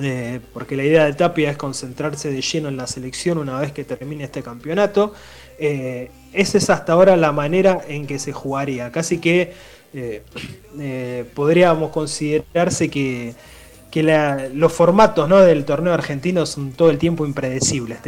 eh, 0.00 0.38
porque 0.52 0.76
la 0.76 0.84
idea 0.84 1.04
de 1.06 1.12
Tapia 1.14 1.50
es 1.50 1.56
concentrarse 1.56 2.30
de 2.30 2.40
lleno 2.40 2.68
en 2.68 2.76
la 2.76 2.86
selección 2.86 3.38
una 3.38 3.58
vez 3.58 3.72
que 3.72 3.82
termine 3.82 4.24
este 4.24 4.42
campeonato. 4.42 5.12
esa 5.58 6.58
es 6.58 6.70
hasta 6.70 6.92
ahora 6.92 7.16
la 7.16 7.32
manera 7.32 7.80
en 7.88 8.06
que 8.06 8.20
se 8.20 8.32
jugaría. 8.32 8.92
Casi 8.92 9.18
que 9.18 9.54
podríamos 11.34 11.90
considerarse 11.90 12.88
que, 12.90 13.34
los 14.54 14.72
formatos 14.72 15.28
del 15.46 15.64
torneo 15.64 15.94
argentino 15.94 16.46
son 16.46 16.72
todo 16.72 16.90
el 16.90 16.98
tiempo 16.98 17.26
impredecibles. 17.26 17.98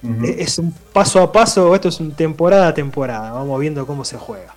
Temporales 0.00 0.40
es 0.40 0.58
un 0.58 0.72
paso 0.92 1.20
a 1.22 1.32
paso, 1.32 1.74
esto 1.74 1.88
es 1.88 2.00
un 2.00 2.12
temporada 2.12 2.68
a 2.68 2.74
temporada, 2.74 3.32
vamos 3.32 3.60
viendo 3.60 3.86
cómo 3.86 4.04
se 4.04 4.16
juega. 4.16 4.54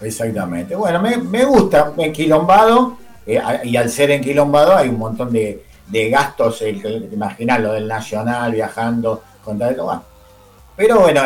Exactamente. 0.00 0.74
Bueno, 0.74 1.00
me, 1.00 1.44
gusta, 1.44 1.92
enquilombado, 1.96 2.98
eh, 3.26 3.40
y 3.64 3.76
al 3.76 3.88
ser 3.88 4.10
enquilombado 4.10 4.76
hay 4.76 4.88
un 4.88 4.98
montón 4.98 5.32
de, 5.32 5.64
gastos, 6.10 6.62
el, 6.62 7.08
imaginar 7.12 7.60
lo 7.60 7.72
del 7.72 7.86
Nacional 7.86 8.52
viajando, 8.52 9.22
contra 9.44 9.68
el, 9.68 9.76
bueno. 9.76 10.02
Pero 10.74 11.00
bueno, 11.00 11.20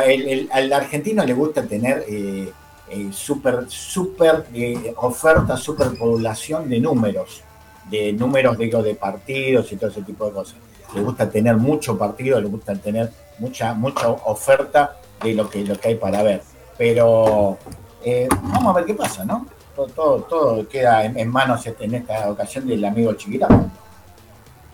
al 0.50 0.72
argentino 0.72 1.24
le 1.24 1.32
gusta 1.32 1.62
tener 1.62 2.04
eh, 2.08 2.52
eh 2.90 3.08
super, 3.12 3.64
super 3.68 4.46
eh, 4.52 4.92
oferta, 4.96 5.56
superpoblación 5.56 6.68
de 6.68 6.80
números, 6.80 7.42
de 7.88 8.12
números 8.12 8.58
digo, 8.58 8.82
de 8.82 8.96
partidos 8.96 9.70
y 9.72 9.76
todo 9.76 9.90
ese 9.90 10.02
tipo 10.02 10.26
de 10.26 10.32
cosas. 10.32 10.56
Le 10.94 11.00
gusta 11.00 11.30
tener 11.30 11.56
mucho 11.56 11.96
partido, 11.96 12.40
le 12.40 12.48
gusta 12.48 12.74
tener 12.74 13.10
mucha, 13.38 13.74
mucha 13.74 14.08
oferta 14.08 14.96
de 15.22 15.34
lo 15.34 15.48
que, 15.48 15.64
lo 15.64 15.78
que 15.78 15.88
hay 15.88 15.94
para 15.96 16.22
ver. 16.22 16.42
Pero 16.78 17.58
eh, 18.04 18.28
vamos 18.30 18.74
a 18.74 18.78
ver 18.78 18.84
qué 18.86 18.94
pasa, 18.94 19.24
¿no? 19.24 19.46
Todo, 19.74 20.22
todo, 20.22 20.68
queda 20.68 21.04
en, 21.04 21.28
manos 21.28 21.66
este, 21.66 21.84
en 21.84 21.96
esta 21.96 22.30
ocasión 22.30 22.66
del 22.66 22.82
amigo 22.84 23.12
Chiquita. 23.12 23.46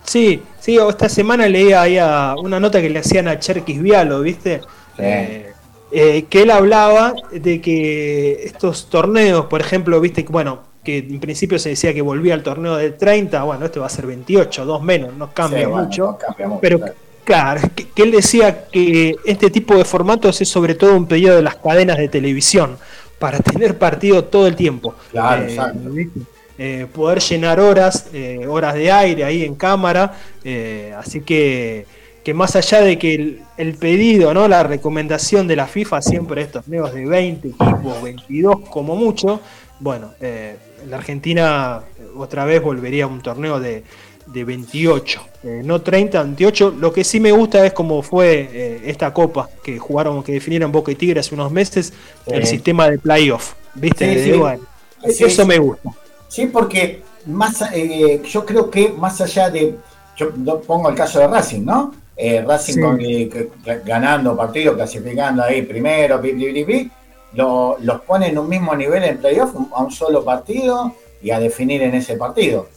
Sí, 0.03 0.41
sí, 0.59 0.77
esta 0.77 1.09
semana 1.09 1.47
leía 1.47 1.81
ahí 1.81 1.97
una 2.41 2.59
nota 2.59 2.81
que 2.81 2.89
le 2.89 2.99
hacían 2.99 3.27
a 3.27 3.37
Cherkis 3.37 3.81
Vialo, 3.81 4.21
¿viste? 4.21 4.61
Eh, 4.97 5.51
eh, 5.91 6.25
que 6.29 6.43
él 6.43 6.51
hablaba 6.51 7.13
de 7.31 7.59
que 7.59 8.43
estos 8.43 8.89
torneos, 8.89 9.47
por 9.47 9.59
ejemplo, 9.59 9.99
viste, 9.99 10.25
bueno, 10.29 10.61
que 10.83 10.99
en 10.99 11.19
principio 11.19 11.59
se 11.59 11.69
decía 11.69 11.93
que 11.93 12.01
volvía 12.01 12.33
al 12.33 12.43
torneo 12.43 12.77
de 12.77 12.91
30, 12.91 13.43
bueno, 13.43 13.65
este 13.65 13.79
va 13.79 13.87
a 13.87 13.89
ser 13.89 14.05
28, 14.07 14.65
dos 14.65 14.81
menos, 14.81 15.13
no 15.15 15.33
cambia 15.33 15.67
mucho, 15.67 16.17
pero 16.61 16.79
Claro, 16.79 16.93
que, 17.23 18.03
él 18.03 18.11
decía 18.11 18.65
que 18.69 19.15
este 19.25 19.49
tipo 19.49 19.75
de 19.75 19.85
formatos 19.85 20.41
es 20.41 20.49
sobre 20.49 20.75
todo 20.75 20.95
un 20.95 21.07
pedido 21.07 21.35
de 21.35 21.41
las 21.41 21.55
cadenas 21.55 21.97
de 21.97 22.07
televisión 22.07 22.77
para 23.19 23.39
tener 23.39 23.77
partido 23.77 24.25
todo 24.25 24.47
el 24.47 24.55
tiempo. 24.55 24.95
Claro, 25.11 25.45
eh, 25.47 26.09
eh, 26.57 26.87
poder 26.93 27.19
llenar 27.19 27.59
horas, 27.59 28.07
eh, 28.13 28.45
horas 28.47 28.75
de 28.75 28.91
aire 28.91 29.23
ahí 29.23 29.43
en 29.43 29.55
cámara, 29.55 30.13
así 30.97 31.21
que, 31.21 31.85
que 32.23 32.33
más 32.33 32.55
allá 32.55 32.81
de 32.81 32.97
que 32.97 33.39
el, 33.57 33.73
pedido, 33.75 34.33
¿no? 34.33 34.47
la 34.47 34.63
recomendación 34.63 35.47
de 35.47 35.55
la 35.55 35.67
FIFA 35.67 36.01
siempre 36.01 36.41
es 36.41 36.51
torneos 36.51 36.93
de 36.93 37.05
20 37.05 37.47
equipos, 37.47 38.03
22 38.03 38.69
como 38.69 38.95
mucho, 38.95 39.39
bueno, 39.79 40.11
la 40.89 40.97
Argentina 40.97 41.81
otra 42.15 42.45
vez 42.45 42.61
volvería 42.61 43.05
a 43.05 43.07
un 43.07 43.21
torneo 43.21 43.59
de 43.59 43.83
de 44.25 44.43
28, 44.43 45.21
eh, 45.43 45.61
no 45.63 45.81
30, 45.81 46.23
28. 46.23 46.75
Lo 46.79 46.93
que 46.93 47.03
sí 47.03 47.19
me 47.19 47.31
gusta 47.31 47.65
es 47.65 47.73
cómo 47.73 48.01
fue 48.01 48.49
eh, 48.51 48.81
esta 48.85 49.13
copa 49.13 49.49
que 49.63 49.77
jugaron, 49.77 50.23
que 50.23 50.33
definieron 50.33 50.71
Boca 50.71 50.91
y 50.91 50.95
Tigre 50.95 51.19
hace 51.19 51.35
unos 51.35 51.51
meses, 51.51 51.93
el 52.25 52.45
sistema 52.45 52.89
de 52.89 52.97
playoff. 52.99 53.53
¿Viste? 53.75 54.35
eso 55.03 55.45
me 55.45 55.57
gusta. 55.57 55.89
Sí, 56.27 56.47
porque 56.47 57.01
más, 57.25 57.63
eh, 57.73 58.21
yo 58.25 58.45
creo 58.45 58.69
que 58.69 58.89
más 58.89 59.19
allá 59.21 59.49
de, 59.49 59.75
yo 60.15 60.61
pongo 60.61 60.89
el 60.89 60.95
caso 60.95 61.19
de 61.19 61.27
Racing, 61.27 61.63
¿no? 61.65 61.93
Racing 62.45 63.29
ganando 63.83 64.37
partidos, 64.37 64.75
clasificando 64.75 65.43
ahí 65.43 65.63
primero, 65.63 66.21
lo, 67.33 67.77
los 67.79 68.01
pone 68.01 68.27
en 68.27 68.37
un 68.37 68.47
mismo 68.47 68.75
nivel 68.75 69.03
en 69.03 69.17
playoff, 69.17 69.55
a 69.73 69.83
un 69.83 69.91
solo 69.91 70.23
partido 70.23 70.93
y 71.21 71.31
a 71.31 71.39
definir 71.39 71.81
en 71.81 71.95
ese 71.95 72.15
partido. 72.15 72.67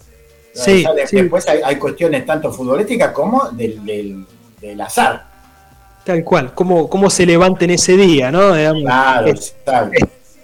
Sí, 0.57 0.85
Después 1.13 1.47
hay, 1.49 1.77
cuestiones 1.77 2.25
tanto 2.25 2.53
futbolísticas 2.53 3.13
como 3.13 3.51
del, 3.51 4.27
azar. 4.81 5.25
Tal 6.05 6.23
cual, 6.25 6.55
cómo, 6.55 6.89
cómo 6.89 7.11
se 7.11 7.25
en 7.25 7.71
ese 7.71 7.97
día, 7.97 8.31
¿no? 8.31 8.53
claro, 8.83 9.35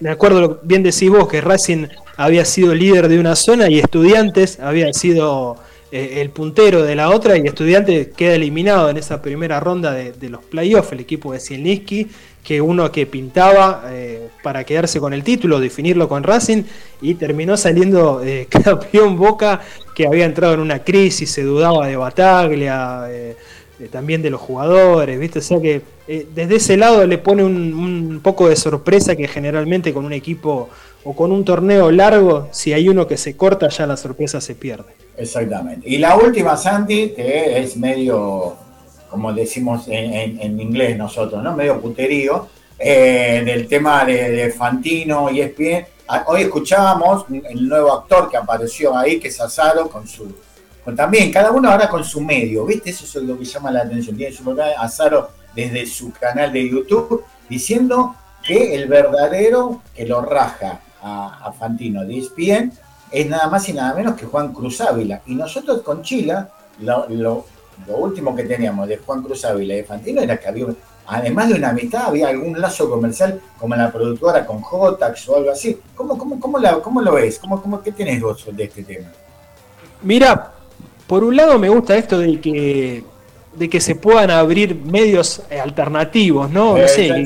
me 0.01 0.11
acuerdo, 0.11 0.59
bien 0.65 0.83
decís 0.83 1.09
vos, 1.09 1.29
que 1.29 1.41
Racing 1.41 1.87
había 2.17 2.45
sido 2.45 2.75
líder 2.75 3.07
de 3.07 3.21
una 3.21 3.37
zona 3.37 3.71
y 3.71 3.79
Estudiantes 3.79 4.59
había 4.59 4.93
sido 4.93 5.57
eh, 5.93 6.21
el 6.21 6.31
puntero 6.31 6.83
de 6.83 6.97
la 6.97 7.11
otra 7.11 7.37
y 7.37 7.47
Estudiantes 7.47 8.09
queda 8.09 8.35
eliminado 8.35 8.91
en 8.91 8.97
esa 8.97 9.23
primera 9.23 9.61
ronda 9.61 9.93
de, 9.93 10.29
los 10.29 10.43
playoffs, 10.43 10.91
el 10.91 10.99
equipo 10.99 11.33
de 11.33 11.39
Zielnicki, 11.39 12.09
que 12.43 12.61
uno 12.61 12.91
que 12.91 13.07
pintaba 13.07 13.85
eh, 13.93 14.02
para 14.43 14.65
quedarse 14.65 15.01
con 15.01 15.13
el 15.13 15.23
título, 15.23 15.61
definirlo 15.61 16.09
con 16.09 16.23
Racing, 16.23 16.65
y 17.01 17.15
terminó 17.15 17.57
saliendo 17.57 18.23
eh, 18.25 18.47
campeón 18.65 19.17
Boca, 19.17 19.61
que 19.95 20.07
había 20.07 20.25
entrado 20.25 20.55
en 20.55 20.61
una 20.61 20.81
crisis, 20.81 21.31
se 21.31 21.43
dudaba 21.43 21.87
de 21.87 21.97
Bataglia, 21.97 23.09
también 23.91 24.23
de 24.23 24.31
los 24.31 24.41
jugadores, 24.41 25.19
¿viste? 25.19 25.41
O 25.41 25.43
sea 25.43 25.61
que 25.61 25.83
desde 26.07 26.57
ese 26.57 26.77
lado 26.77 27.05
le 27.07 27.19
pone 27.19 27.43
un 27.43 28.21
poco 28.23 28.49
de 28.49 28.55
sorpresa 28.55 29.17
que 29.17 29.27
generalmente 29.27 29.93
con 29.93 30.05
un 30.05 30.13
equipo 30.13 30.69
o 31.05 31.15
con 31.15 31.33
un 31.33 31.45
torneo 31.45 31.91
largo, 31.91 32.49
si 32.53 32.73
hay 32.73 32.89
uno 32.89 33.07
que 33.07 33.17
se 33.17 33.37
corta, 33.37 33.69
ya 33.69 33.87
la 33.87 33.97
sorpresa 33.97 34.41
se 34.41 34.55
pierde. 34.55 34.93
Exactamente. 35.17 35.89
Y 35.89 35.99
la 35.99 36.17
última, 36.17 36.57
Santi, 36.57 37.11
que 37.11 37.59
es 37.59 37.77
medio, 37.77 38.55
como 39.11 39.33
decimos 39.33 39.87
en, 39.89 40.61
inglés 40.61 40.97
nosotros, 40.97 41.43
¿no? 41.43 41.57
Medio 41.57 41.81
puterío, 41.81 42.49
eh, 42.85 43.43
del 43.45 43.69
tema 43.69 44.05
de, 44.05 44.51
Fantino 44.51 45.31
y 45.31 45.41
ESPN. 45.41 45.87
Ah, 46.09 46.25
hoy 46.27 46.43
escuchábamos 46.43 47.27
el 47.31 47.69
nuevo 47.69 47.93
actor 47.93 48.29
que 48.29 48.37
apareció 48.37 48.97
ahí, 48.97 49.21
que 49.21 49.29
es 49.29 49.41
Azaro, 49.41 49.89
con 49.89 50.07
su. 50.09 50.35
Con 50.85 50.97
también, 50.97 51.31
cada 51.31 51.53
uno 51.53 51.71
ahora 51.71 51.89
con 51.89 52.05
su 52.05 52.21
medio, 52.21 52.67
¿viste? 52.67 52.91
Eso 52.91 53.05
es 53.05 53.25
lo 53.25 53.39
que 53.39 53.45
llama 53.45 53.71
la 53.71 53.83
atención. 53.83 54.17
Tiene 54.17 54.35
su 54.35 54.57
Azaro 54.79 55.31
desde 55.55 55.87
su 55.87 56.13
canal 56.13 56.53
de 56.53 56.69
YouTube, 56.69 57.25
diciendo 57.49 58.17
que 58.45 58.75
el 58.75 58.89
verdadero 58.89 59.81
que 59.95 60.05
lo 60.05 60.23
raja 60.23 60.81
a, 61.01 61.53
Fantino 61.57 62.05
de 62.05 62.19
ESPN 62.19 62.73
es 63.13 63.29
nada 63.29 63.47
más 63.49 63.69
y 63.69 63.75
nada 63.75 63.95
menos 63.95 64.17
que 64.17 64.27
Juan 64.27 64.53
Cruz 64.53 64.81
Ávila. 64.81 65.23
Y 65.27 65.37
nosotros 65.37 65.83
con 65.83 66.03
Chila, 66.03 66.51
lo, 66.81 67.47
último 67.87 68.35
que 68.35 68.43
teníamos 68.43 68.89
de 68.89 68.97
Juan 68.97 69.23
Cruz 69.23 69.45
Ávila 69.45 69.75
y 69.75 69.77
de 69.79 69.85
Fantino 69.85 70.21
era 70.21 70.37
que 70.37 70.49
había, 70.49 70.67
además 71.07 71.49
de 71.49 71.55
una 71.55 71.71
amistad, 71.71 72.07
había 72.07 72.29
algún 72.29 72.61
lazo 72.61 72.89
comercial 72.89 73.41
como 73.59 73.75
la 73.75 73.93
productora 73.93 74.47
con 74.47 74.61
Jotax 74.61 75.29
o 75.29 75.37
algo 75.37 75.51
así. 75.51 75.79
¿Cómo, 75.95 76.17
cómo, 76.17 76.39
cómo, 76.41 77.01
lo 77.01 77.15
ves? 77.15 77.39
¿Cómo, 77.39 77.61
cómo, 77.61 77.83
¿Qué 77.83 77.93
tenés 77.93 78.21
vos 78.21 78.47
de 78.51 78.65
este 78.65 78.83
tema? 78.83 79.09
Mira, 80.03 80.53
por 81.07 81.25
un 81.25 81.37
lado 81.37 81.59
me 81.59 81.69
gusta 81.69 81.97
esto 81.97 82.19
de 82.19 82.41
que 82.41 83.05
de 83.55 83.69
que 83.69 83.81
se 83.81 83.95
puedan 83.95 84.31
abrir 84.31 84.75
medios 84.75 85.43
alternativos, 85.63 86.51
¿no? 86.51 86.79
no 86.79 86.89
sé, 86.89 87.25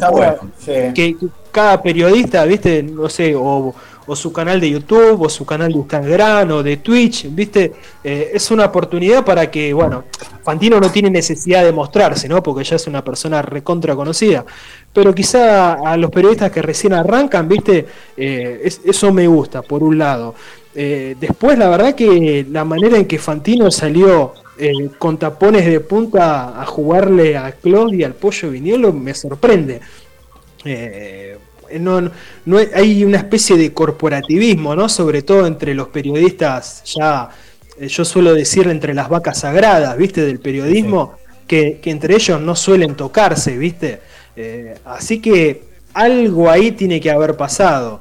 que, 0.94 1.16
cada 1.52 1.80
periodista, 1.80 2.44
viste, 2.44 2.82
no 2.82 3.08
sé, 3.08 3.34
o, 3.34 3.74
su 4.14 4.32
canal 4.32 4.60
de 4.60 4.70
YouTube, 4.70 5.22
o 5.22 5.28
su 5.28 5.44
canal 5.44 5.72
de 5.72 5.78
Instagram, 5.78 6.50
o 6.52 6.62
de 6.62 6.76
Twitch, 6.76 7.26
viste, 7.30 7.72
eh, 8.04 8.30
es 8.32 8.50
una 8.50 8.66
oportunidad 8.66 9.24
para 9.24 9.50
que, 9.50 9.72
bueno, 9.72 10.04
Fantino 10.44 10.78
no 10.78 10.90
tiene 10.90 11.10
necesidad 11.10 11.64
de 11.64 11.72
mostrarse, 11.72 12.28
¿no? 12.28 12.42
Porque 12.42 12.62
ya 12.62 12.76
es 12.76 12.86
una 12.86 13.02
persona 13.02 13.42
recontra 13.42 13.96
conocida, 13.96 14.44
pero 14.92 15.12
quizá 15.14 15.74
a 15.74 15.96
los 15.96 16.10
periodistas 16.10 16.52
que 16.52 16.62
recién 16.62 16.92
arrancan, 16.92 17.48
viste, 17.48 17.86
eh, 18.16 18.70
eso 18.84 19.12
me 19.12 19.26
gusta, 19.26 19.62
por 19.62 19.82
un 19.82 19.98
lado. 19.98 20.34
Eh, 20.74 21.16
después, 21.18 21.58
la 21.58 21.68
verdad 21.68 21.94
que 21.94 22.46
la 22.48 22.64
manera 22.64 22.98
en 22.98 23.06
que 23.06 23.18
Fantino 23.18 23.70
salió 23.70 24.34
con 24.98 25.18
tapones 25.18 25.66
de 25.66 25.80
punta 25.80 26.60
a 26.60 26.64
jugarle 26.64 27.36
a 27.36 27.52
Claude 27.52 27.96
y 27.96 28.04
al 28.04 28.14
Pollo 28.14 28.50
Viniolo 28.50 28.90
me 28.92 29.12
sorprende. 29.12 29.80
Eh, 30.64 31.38
no, 31.78 32.10
no, 32.44 32.58
hay 32.74 33.04
una 33.04 33.18
especie 33.18 33.56
de 33.56 33.72
corporativismo, 33.72 34.74
¿no? 34.74 34.88
Sobre 34.88 35.22
todo 35.22 35.46
entre 35.46 35.74
los 35.74 35.88
periodistas, 35.88 36.82
ya 36.84 37.30
eh, 37.78 37.88
yo 37.88 38.04
suelo 38.04 38.34
decir 38.34 38.66
entre 38.68 38.94
las 38.94 39.08
vacas 39.08 39.40
sagradas, 39.40 39.96
¿viste? 39.96 40.24
Del 40.24 40.40
periodismo, 40.40 41.14
que, 41.46 41.80
entre 41.84 42.14
ellos 42.14 42.40
no 42.40 42.56
suelen 42.56 42.94
tocarse, 42.94 43.56
¿viste? 43.56 44.00
Eh, 44.36 44.76
así 44.84 45.20
que 45.20 45.64
algo 45.94 46.50
ahí 46.50 46.72
tiene 46.72 47.00
que 47.00 47.10
haber 47.10 47.36
pasado. 47.36 48.00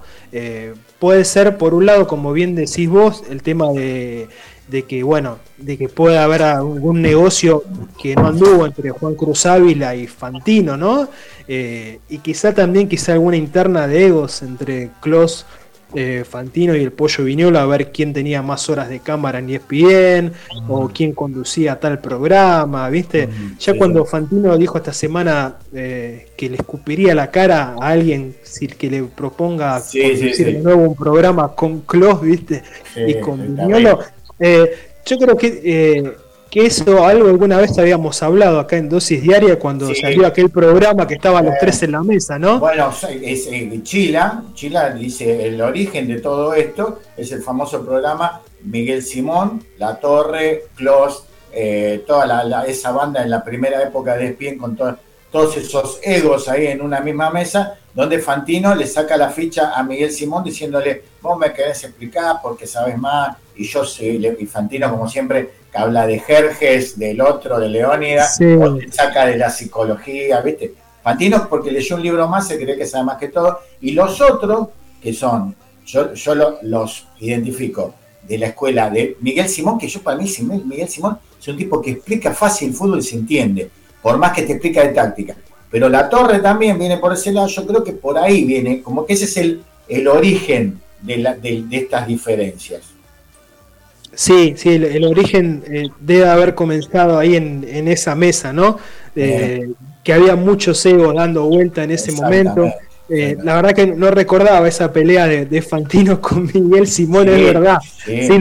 puede 0.99 1.23
ser, 1.23 1.57
por 1.57 1.73
un 1.73 1.85
lado, 1.85 2.07
como 2.07 2.33
bien 2.33 2.55
decís 2.55 2.89
vos, 2.89 3.23
el 3.29 3.41
tema 3.41 3.71
de 3.71 4.27
de 4.67 4.83
que 4.83 5.03
bueno, 5.03 5.37
de 5.57 5.77
que 5.77 5.89
pueda 5.89 6.23
haber 6.23 6.41
algún 6.43 7.01
negocio 7.01 7.63
que 8.01 8.15
no 8.15 8.27
anduvo 8.27 8.65
entre 8.65 8.89
Juan 8.89 9.15
Cruz 9.15 9.45
Ávila 9.45 9.95
y 9.95 10.07
Fantino, 10.07 10.77
¿no? 10.77 11.07
Eh, 11.47 11.99
y 12.09 12.17
quizá 12.19 12.53
también 12.53 12.87
quizá 12.87 13.13
alguna 13.13 13.37
interna 13.37 13.87
de 13.87 14.07
egos 14.07 14.41
entre 14.41 14.91
Klaus 15.01 15.45
eh, 15.93 16.25
Fantino 16.27 16.75
y 16.75 16.81
el 16.81 16.91
Pollo 16.91 17.23
Viñola 17.23 17.61
a 17.61 17.65
ver 17.65 17.91
quién 17.91 18.11
tenía 18.11 18.41
más 18.41 18.69
horas 18.69 18.89
de 18.89 18.99
cámara 18.99 19.39
en 19.39 19.49
ESPN 19.49 20.33
o 20.67 20.89
quién 20.89 21.13
conducía 21.13 21.79
tal 21.79 21.99
programa, 21.99 22.89
¿viste? 22.89 23.29
ya 23.59 23.77
cuando 23.77 24.03
Fantino 24.03 24.57
dijo 24.57 24.77
esta 24.77 24.91
semana 24.91 25.55
eh, 25.73 26.27
que 26.35 26.49
le 26.49 26.57
escupiría 26.57 27.15
la 27.15 27.31
cara 27.31 27.75
a 27.79 27.89
alguien 27.89 28.35
si 28.43 28.67
que 28.67 28.89
le 28.89 29.03
proponga 29.03 29.79
conducir 29.79 30.45
de 30.45 30.59
nuevo 30.59 30.83
un 30.83 30.95
programa 30.95 31.55
con 31.55 31.81
Klaus, 31.81 32.21
¿viste? 32.21 32.63
y 33.07 33.13
con 33.21 33.55
Viñolo, 33.55 33.99
yo 35.05 35.17
creo 35.19 35.37
que, 35.37 36.15
que 36.55 36.67
eso 36.67 37.05
algo 37.05 37.27
alguna 37.27 37.57
vez 37.57 37.77
habíamos 37.77 38.23
hablado 38.23 38.61
acá 38.61 38.77
en 38.77 38.87
Dosis 38.87 39.21
Diaria 39.21 39.59
cuando 39.59 39.93
salió 39.93 40.25
aquel 40.25 40.49
programa 40.49 41.05
que 41.05 41.15
estaban 41.15 41.43
los 41.43 41.55
tres 41.59 41.83
en 41.83 41.91
la 41.91 42.01
mesa, 42.01 42.39
¿no? 42.39 42.59
Bueno, 42.59 42.93
es, 43.21 43.47
eh, 43.47 43.81
Chila, 43.83 44.41
Chila 44.53 44.91
dice 44.91 45.47
el 45.47 45.61
origen 45.61 46.07
de 46.07 46.21
todo 46.21 46.53
esto 46.53 47.01
es 47.17 47.29
el 47.33 47.43
famoso 47.43 47.83
programa 47.85 48.41
Miguel 48.63 49.03
Simón, 49.03 49.65
La 49.77 49.99
Torre, 49.99 50.67
Clos, 50.77 51.25
toda 52.07 52.65
esa 52.65 52.91
banda 52.93 53.21
en 53.21 53.31
la 53.31 53.43
primera 53.43 53.83
época 53.83 54.15
de 54.15 54.27
Espien 54.27 54.57
con 54.57 54.77
todos 54.77 55.57
esos 55.57 55.99
egos 56.03 56.47
ahí 56.47 56.67
en 56.67 56.81
una 56.81 57.01
misma 57.01 57.31
mesa, 57.31 57.77
donde 57.93 58.19
Fantino 58.19 58.73
le 58.75 58.87
saca 58.87 59.17
la 59.17 59.29
ficha 59.29 59.73
a 59.75 59.83
Miguel 59.83 60.11
Simón 60.11 60.45
diciéndole, 60.45 61.03
vos 61.21 61.37
me 61.37 61.51
querés 61.51 61.83
explicar 61.83 62.37
porque 62.41 62.65
sabes 62.65 62.97
más, 62.97 63.35
y 63.57 63.65
yo 63.65 63.83
soy 63.83 64.35
y 64.39 64.45
Fantino 64.45 64.89
como 64.89 65.09
siempre, 65.09 65.64
habla 65.75 66.07
de 66.07 66.19
Jerjes, 66.19 66.97
del 66.97 67.21
otro, 67.21 67.59
de 67.59 67.69
Leónida, 67.69 68.27
le 68.39 68.91
saca 68.91 69.25
de 69.25 69.37
la 69.37 69.49
psicología, 69.49 70.41
¿viste? 70.41 70.73
Fantino 71.03 71.47
porque 71.49 71.71
leyó 71.71 71.95
un 71.95 72.03
libro 72.03 72.27
más, 72.27 72.47
se 72.47 72.57
cree 72.57 72.77
que 72.77 72.85
sabe 72.85 73.03
más 73.03 73.17
que 73.17 73.27
todo, 73.27 73.59
y 73.81 73.91
los 73.91 74.19
otros, 74.21 74.69
que 75.01 75.13
son, 75.13 75.55
yo, 75.85 76.13
yo 76.13 76.35
los 76.61 77.07
identifico, 77.19 77.93
de 78.27 78.37
la 78.37 78.47
escuela 78.47 78.89
de 78.89 79.17
Miguel 79.21 79.47
Simón, 79.47 79.77
que 79.77 79.87
yo 79.87 80.01
para 80.01 80.17
mí 80.17 80.29
Miguel 80.65 80.89
Simón 80.89 81.19
es 81.39 81.47
un 81.47 81.57
tipo 81.57 81.81
que 81.81 81.91
explica 81.91 82.33
fácil 82.33 82.69
el 82.69 82.73
fútbol 82.75 82.99
y 82.99 83.03
se 83.03 83.15
entiende, 83.15 83.69
por 84.01 84.17
más 84.17 84.33
que 84.33 84.43
te 84.43 84.53
explica 84.53 84.81
de 84.81 84.89
táctica. 84.89 85.35
Pero 85.69 85.89
la 85.89 86.09
torre 86.09 86.39
también 86.39 86.79
viene 86.79 86.97
por 86.97 87.13
ese 87.13 87.31
lado, 87.31 87.47
yo 87.47 87.65
creo 87.67 87.83
que 87.83 87.93
por 87.93 88.17
ahí 88.17 88.45
viene, 88.45 88.81
como 88.81 89.05
que 89.05 89.13
ese 89.13 89.25
es 89.25 89.37
el, 89.37 89.63
el 89.87 90.07
origen 90.07 90.79
de, 91.01 91.17
la, 91.17 91.35
de, 91.35 91.65
estas 91.71 92.07
diferencias. 92.07 92.81
Sí, 94.15 94.55
sí, 94.57 94.69
el, 94.69 95.03
origen 95.05 95.63
eh, 95.67 95.89
debe 95.99 96.27
haber 96.27 96.55
comenzado 96.55 97.19
ahí 97.19 97.35
en, 97.35 97.65
en 97.69 97.87
esa 97.87 98.15
mesa, 98.15 98.53
¿no? 98.53 98.77
Eh, 99.15 99.71
que 100.03 100.13
había 100.13 100.35
mucho 100.35 100.73
ego 100.85 101.13
dando 101.13 101.45
vuelta 101.45 101.83
en 101.83 101.91
ese 101.91 102.11
momento. 102.11 102.71
Eh, 103.07 103.37
la 103.43 103.55
verdad 103.55 103.73
que 103.73 103.87
no 103.87 104.09
recordaba 104.09 104.67
esa 104.67 104.91
pelea 104.91 105.27
de, 105.27 105.61
Fantino 105.61 106.19
con 106.21 106.49
Miguel 106.53 106.87
Simón, 106.87 107.29
es 107.29 107.53
verdad. 107.53 107.77
Sí, 108.03 108.39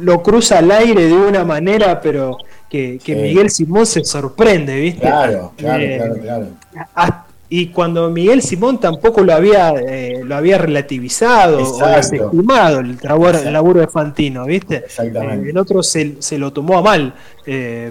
lo, 0.00 0.22
cruza 0.22 0.58
al 0.58 0.70
aire 0.70 1.06
de 1.06 1.14
una 1.14 1.44
manera, 1.44 2.00
pero 2.00 2.36
que, 2.68 2.98
Miguel 3.06 3.50
Simón 3.50 3.86
se 3.86 4.04
sorprende, 4.04 4.78
¿viste? 4.78 5.00
Claro, 5.00 5.52
claro, 5.56 5.84
claro, 5.96 6.14
claro. 6.20 7.27
Y 7.50 7.68
cuando 7.68 8.10
Miguel 8.10 8.42
Simón 8.42 8.78
tampoco 8.78 9.22
lo 9.22 9.32
había, 9.32 9.70
eh, 9.70 10.20
lo 10.22 10.36
había 10.36 10.58
relativizado 10.58 11.62
o 11.62 11.86
desestimado 11.86 12.80
el, 12.80 12.98
el 13.00 13.52
laburo 13.52 13.80
de 13.80 13.88
Fantino, 13.88 14.44
¿viste? 14.44 14.76
Exactamente. 14.76 15.46
Eh, 15.46 15.50
el 15.50 15.58
otro 15.58 15.82
se, 15.82 16.16
lo 16.32 16.52
tomó 16.52 16.78
a 16.78 16.82
mal. 16.82 17.14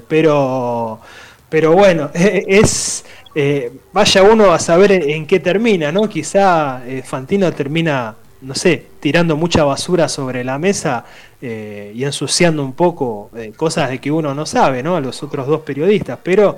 pero, 0.08 1.00
pero 1.50 1.72
bueno, 1.74 2.12
es 2.14 3.04
eh, 3.40 3.72
vaya 3.94 4.24
uno 4.24 4.52
a 4.52 4.58
saber 4.58 4.92
en, 4.92 5.28
qué 5.28 5.40
termina, 5.40 5.92
¿no? 5.92 6.10
Quizá 6.10 6.82
eh, 6.88 7.04
Fantino 7.06 7.54
termina, 7.54 8.16
no 8.42 8.56
sé, 8.56 8.84
tirando 9.00 9.38
mucha 9.38 9.64
basura 9.64 10.10
sobre 10.10 10.44
la 10.44 10.58
mesa 10.58 11.06
eh, 11.40 11.92
y 11.94 12.04
ensuciando 12.04 12.66
un 12.66 12.74
poco 12.74 13.30
cosas 13.56 13.92
de 13.92 14.00
que 14.00 14.10
uno 14.12 14.34
no 14.34 14.48
sabe, 14.48 14.82
¿no? 14.82 14.96
A 14.96 15.02
los 15.02 15.22
otros 15.22 15.46
dos 15.46 15.62
periodistas, 15.62 16.18
pero 16.24 16.58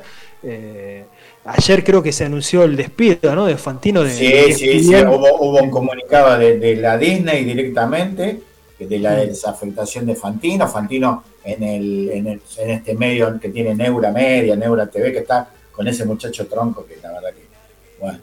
ayer 1.46 1.84
creo 1.84 2.04
que 2.04 2.12
se 2.12 2.26
anunció 2.26 2.64
el 2.64 2.76
despido, 2.76 3.36
¿no? 3.36 3.46
De 3.46 3.58
Fantino. 3.58 4.04
De, 4.04 4.12
sí, 4.12 4.54
sí, 4.54 4.84
sí, 4.84 4.96
hubo, 4.96 5.62
un 5.62 5.70
comunicado 5.70 6.38
de, 6.38 6.76
la 6.76 6.98
Disney 6.98 7.44
directamente 7.44 8.42
de 8.80 9.00
la 9.00 9.16
desafectación 9.16 10.06
de 10.06 10.16
Fantino. 10.16 10.68
Fantino 10.68 11.24
en, 11.44 11.64
el, 11.64 12.10
en, 12.12 12.28
el, 12.28 12.42
en 12.58 12.70
este 12.70 12.96
medio 12.96 13.40
que 13.40 13.50
tiene 13.50 13.76
Neura 13.76 14.12
Media, 14.12 14.56
Neura 14.56 14.88
TV, 14.88 15.12
que 15.12 15.20
está 15.20 15.50
con 15.72 15.88
ese 15.88 16.06
muchacho 16.06 16.46
tronco 16.48 16.86
que 16.86 16.98
la 17.02 17.12
verdad 17.12 17.30
que, 17.30 17.48
bueno, 18.00 18.20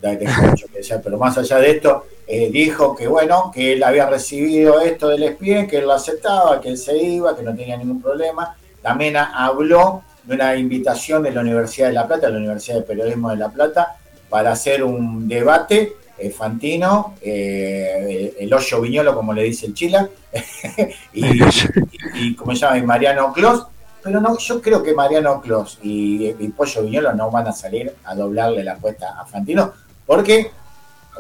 mucho 0.50 0.66
que 0.68 0.78
decir, 0.78 1.00
pero 1.02 1.18
más 1.18 1.36
allá 1.38 1.58
de 1.58 1.70
esto, 1.70 2.06
eh, 2.26 2.50
dijo 2.50 2.94
que 2.94 3.06
bueno, 3.06 3.50
que 3.54 3.74
él 3.74 3.82
había 3.82 4.06
recibido 4.08 4.80
esto 4.80 5.08
del 5.08 5.22
espía, 5.22 5.66
que 5.66 5.78
él 5.78 5.84
lo 5.84 5.92
aceptaba, 5.92 6.60
que 6.60 6.70
él 6.70 6.78
se 6.78 6.96
iba, 6.96 7.36
que 7.36 7.42
no 7.42 7.54
tenía 7.54 7.76
ningún 7.76 8.02
problema, 8.02 8.56
también 8.82 9.16
habló 9.16 10.02
de 10.26 10.34
una 10.34 10.56
invitación 10.56 11.22
de 11.22 11.30
la 11.30 11.40
Universidad 11.40 11.88
de 11.88 11.94
La 11.94 12.06
Plata, 12.06 12.28
la 12.28 12.38
Universidad 12.38 12.76
de 12.76 12.82
Periodismo 12.82 13.30
de 13.30 13.36
La 13.36 13.48
Plata, 13.48 13.96
para 14.28 14.52
hacer 14.52 14.82
un 14.82 15.28
debate 15.28 15.94
eh, 16.18 16.30
Fantino, 16.30 17.14
eh, 17.20 18.34
el 18.40 18.52
hoyo 18.52 18.80
viñolo, 18.80 19.14
como 19.14 19.32
le 19.32 19.44
dice 19.44 19.66
el 19.66 19.74
Chila, 19.74 20.08
y, 21.12 22.34
como 22.34 22.52
se 22.52 22.60
llama, 22.60 22.82
Mariano 22.82 23.32
Clos. 23.32 23.66
Pero 24.02 24.20
no, 24.20 24.38
yo 24.38 24.62
creo 24.62 24.82
que 24.82 24.94
Mariano 24.94 25.40
Clos 25.40 25.78
y, 25.82 26.30
Pollo 26.56 26.84
Viñolo 26.84 27.12
no 27.12 27.28
van 27.28 27.48
a 27.48 27.52
salir 27.52 27.92
a 28.04 28.14
doblarle 28.14 28.62
la 28.62 28.74
apuesta 28.74 29.20
a 29.20 29.26
Fantino, 29.26 29.72
porque 30.06 30.52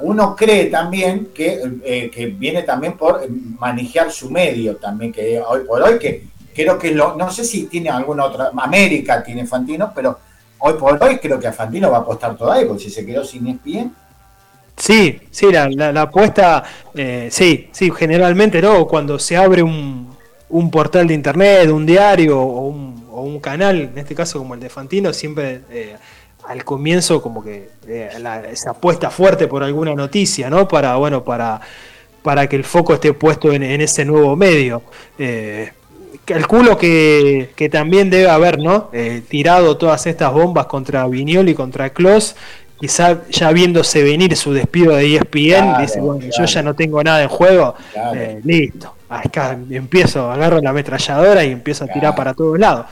uno 0.02 0.36
cree 0.36 0.66
también 0.66 1.30
que, 1.34 1.60
eh, 1.84 2.10
que 2.10 2.26
viene 2.26 2.62
también 2.62 2.96
por 2.96 3.28
manejar 3.28 4.12
su 4.12 4.30
medio 4.30 4.76
también, 4.76 5.12
que 5.12 5.40
hoy 5.40 5.64
por 5.66 5.82
hoy, 5.82 5.98
que 5.98 6.28
creo 6.56 6.78
que 6.78 6.90
lo, 6.90 7.14
no 7.14 7.30
sé 7.30 7.44
si 7.44 7.66
tiene 7.66 7.90
alguna 7.90 8.24
otra, 8.24 8.50
América 8.56 9.22
tiene 9.22 9.46
Fantino, 9.46 9.92
pero 9.94 10.18
hoy 10.58 10.72
por 10.74 11.02
hoy 11.02 11.18
creo 11.18 11.38
que 11.38 11.46
a 11.46 11.52
Fantino 11.52 11.90
va 11.90 11.98
a 11.98 12.00
apostar 12.00 12.36
todavía, 12.36 12.66
porque 12.66 12.84
si 12.84 12.90
se 12.90 13.04
quedó 13.06 13.24
sin 13.24 13.46
ESPN, 13.46 13.92
Sí, 14.76 15.18
sí, 15.30 15.50
la, 15.50 15.70
la, 15.70 16.02
apuesta, 16.02 16.62
eh, 16.94 17.28
sí, 17.30 17.70
sí, 17.72 17.90
generalmente 17.90 18.60
no, 18.60 18.86
cuando 18.86 19.18
se 19.18 19.34
abre 19.34 19.62
un, 19.62 20.14
un 20.50 20.70
portal 20.70 21.08
de 21.08 21.14
internet, 21.14 21.70
un 21.70 21.86
diario 21.86 22.38
o 22.38 22.68
un, 22.68 23.40
canal, 23.40 23.90
en 23.92 23.98
este 23.98 24.14
caso 24.14 24.38
como 24.38 24.54
el 24.54 24.60
de 24.60 24.68
Fantino, 24.68 25.12
siempre 25.12 25.62
eh, 25.70 25.96
al 26.46 26.64
comienzo 26.64 27.22
como 27.22 27.42
que 27.42 27.70
eh, 27.86 28.10
se 28.54 28.68
apuesta 28.68 29.10
fuerte 29.10 29.46
por 29.46 29.62
alguna 29.62 29.94
noticia, 29.94 30.50
¿no? 30.50 30.68
Para, 30.68 30.96
bueno, 30.96 31.24
para, 31.24 31.60
para 32.22 32.46
que 32.48 32.56
el 32.56 32.64
foco 32.64 32.94
esté 32.94 33.12
puesto 33.12 33.52
en, 33.52 33.62
ese 33.62 34.04
nuevo 34.04 34.36
medio. 34.36 34.82
Calculo 36.26 36.76
que, 36.76 37.50
que, 37.56 37.70
también 37.70 38.10
debe 38.10 38.28
haber, 38.28 38.58
¿no? 38.58 38.90
tirado 39.28 39.78
todas 39.78 40.06
estas 40.06 40.32
bombas 40.32 40.66
contra 40.66 41.06
Viñoli 41.06 41.52
y 41.52 41.54
contra 41.54 41.90
Klos 41.90 42.36
quizá 42.78 43.22
ya 43.30 43.52
viéndose 43.52 44.02
venir 44.02 44.36
su 44.36 44.52
despido 44.52 44.94
de 44.96 45.16
ESPN, 45.16 45.80
dice, 45.80 46.00
bueno, 46.00 46.26
yo 46.36 46.44
ya 46.44 46.62
no 46.62 46.74
tengo 46.74 47.02
nada 47.02 47.22
en 47.22 47.28
juego, 47.28 47.74
eh, 48.14 48.40
listo, 48.44 48.94
acá 49.08 49.58
empiezo, 49.70 50.30
agarro 50.30 50.60
la 50.60 50.70
ametralladora 50.70 51.44
y 51.44 51.52
empiezo 51.52 51.84
a 51.84 51.88
tirar 51.88 52.14
para 52.14 52.34
todos 52.34 52.58
lados, 52.58 52.86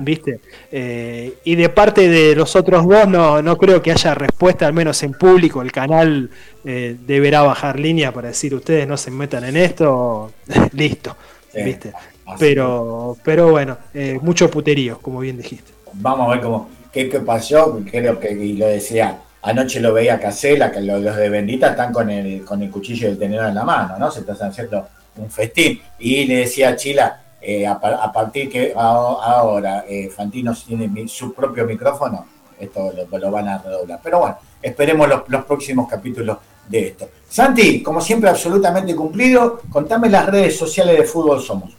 ¿viste? 0.00 0.40
Eh, 0.72 1.34
y 1.44 1.54
de 1.54 1.68
parte 1.68 2.08
de 2.08 2.34
los 2.34 2.56
otros 2.56 2.86
dos 2.86 3.08
no, 3.08 3.42
no 3.42 3.58
creo 3.58 3.82
que 3.82 3.92
haya 3.92 4.14
respuesta, 4.14 4.66
al 4.66 4.72
menos 4.72 5.02
en 5.02 5.12
público, 5.12 5.60
el 5.60 5.72
canal 5.72 6.30
eh, 6.64 6.96
deberá 7.06 7.42
bajar 7.42 7.78
línea 7.78 8.12
para 8.12 8.28
decir, 8.28 8.54
ustedes 8.54 8.88
no 8.88 8.96
se 8.96 9.10
metan 9.10 9.44
en 9.44 9.56
esto, 9.56 10.32
listo, 10.72 11.14
¿viste? 11.52 11.92
Pero, 12.38 13.16
pero 13.22 13.50
bueno, 13.50 13.78
mucho 14.20 14.50
puterío, 14.50 14.98
como 14.98 15.20
bien 15.20 15.36
dijiste. 15.38 15.72
Vamos 15.94 16.28
a 16.28 16.34
ver 16.34 16.40
cómo, 16.40 16.68
qué, 16.92 17.08
qué 17.08 17.20
pasó, 17.20 17.80
creo 17.90 18.18
que, 18.18 18.32
y 18.32 18.54
lo 18.54 18.66
decía, 18.66 19.20
Anoche 19.46 19.78
lo 19.78 19.92
veía 19.92 20.18
Casela, 20.18 20.72
que 20.72 20.80
los, 20.80 21.04
de 21.04 21.28
Bendita 21.28 21.68
están 21.68 21.92
con 21.92 22.10
el, 22.10 22.44
con 22.44 22.60
el 22.64 22.68
cuchillo 22.68 23.06
del 23.06 23.16
tenedor 23.16 23.46
en 23.46 23.54
la 23.54 23.64
mano, 23.64 23.96
¿no? 23.96 24.10
Se 24.10 24.20
están 24.20 24.50
haciendo 24.50 24.88
un 25.18 25.30
festín. 25.30 25.80
Y 26.00 26.24
le 26.24 26.38
decía 26.38 26.70
a 26.70 26.76
Chila, 26.76 27.22
eh, 27.40 27.64
a, 27.64 27.78
partir 28.12 28.50
que 28.50 28.72
ahora 28.74 29.84
eh, 29.88 30.10
Fantino 30.10 30.52
tiene 30.52 31.06
su 31.06 31.32
propio 31.32 31.64
micrófono, 31.64 32.26
esto 32.58 32.92
lo, 33.08 33.30
van 33.30 33.46
a 33.46 33.58
redoblar. 33.58 34.00
Pero 34.02 34.18
bueno, 34.18 34.36
esperemos 34.60 35.08
los, 35.08 35.22
los, 35.28 35.44
próximos 35.44 35.88
capítulos 35.88 36.38
de 36.68 36.88
esto. 36.88 37.08
Santi, 37.28 37.84
como 37.84 38.00
siempre, 38.00 38.28
absolutamente 38.28 38.96
cumplido. 38.96 39.60
Contame 39.70 40.10
las 40.10 40.26
redes 40.26 40.58
sociales 40.58 40.98
de 40.98 41.04
Fútbol 41.04 41.40
Somos. 41.40 41.72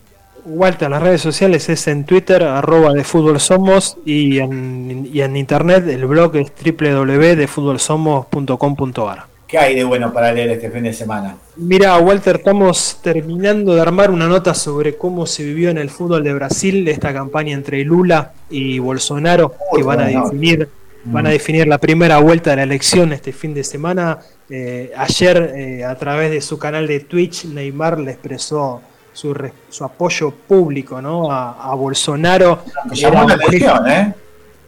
Walter, 0.49 0.89
las 0.89 1.03
redes 1.03 1.19
sociales 1.19 1.67
es 1.67 1.87
en 1.87 2.05
Twitter, 2.05 2.41
arroba 2.43 2.93
de 2.93 3.03
fútbol 3.03 3.37
somos, 3.41 3.97
y 4.05 4.39
en, 4.39 5.09
y 5.11 5.19
en 5.19 5.35
internet 5.35 5.85
el 5.89 6.05
blog 6.05 6.37
es 6.37 6.53
www.defutbolsomos.com.ar. 6.63 9.25
¿Qué 9.45 9.57
hay 9.57 9.75
de 9.75 9.83
bueno 9.83 10.13
para 10.13 10.31
leer 10.31 10.51
este 10.51 10.71
fin 10.71 10.83
de 10.83 10.93
semana? 10.93 11.35
Mira, 11.57 11.97
Walter, 11.99 12.37
estamos 12.37 12.99
terminando 13.01 13.75
de 13.75 13.81
armar 13.81 14.09
una 14.09 14.27
nota 14.27 14.53
sobre 14.53 14.95
cómo 14.95 15.25
se 15.25 15.43
vivió 15.43 15.69
en 15.69 15.77
el 15.77 15.89
fútbol 15.89 16.23
de 16.23 16.33
Brasil 16.33 16.87
esta 16.87 17.13
campaña 17.13 17.53
entre 17.53 17.83
Lula 17.83 18.31
y 18.49 18.79
Bolsonaro, 18.79 19.53
que 19.75 19.83
van 19.83 19.99
a 19.99 20.07
definir 20.07 20.69
van 21.03 21.25
a 21.25 21.29
mm. 21.29 21.31
definir 21.31 21.67
la 21.67 21.77
primera 21.77 22.19
vuelta 22.19 22.51
de 22.51 22.57
la 22.57 22.63
elección 22.63 23.13
este 23.13 23.31
fin 23.31 23.53
de 23.53 23.63
semana. 23.63 24.19
Eh, 24.49 24.91
ayer, 24.95 25.53
eh, 25.55 25.85
a 25.85 25.95
través 25.95 26.31
de 26.31 26.41
su 26.41 26.57
canal 26.57 26.87
de 26.87 27.01
Twitch, 27.01 27.45
Neymar 27.45 27.99
le 27.99 28.11
expresó 28.11 28.81
su, 29.17 29.35
su 29.69 29.83
apoyo 29.83 30.29
público 30.29 31.01
¿no? 31.01 31.31
a, 31.31 31.73
Bolsonaro. 31.73 32.59
¿eh? 33.87 34.13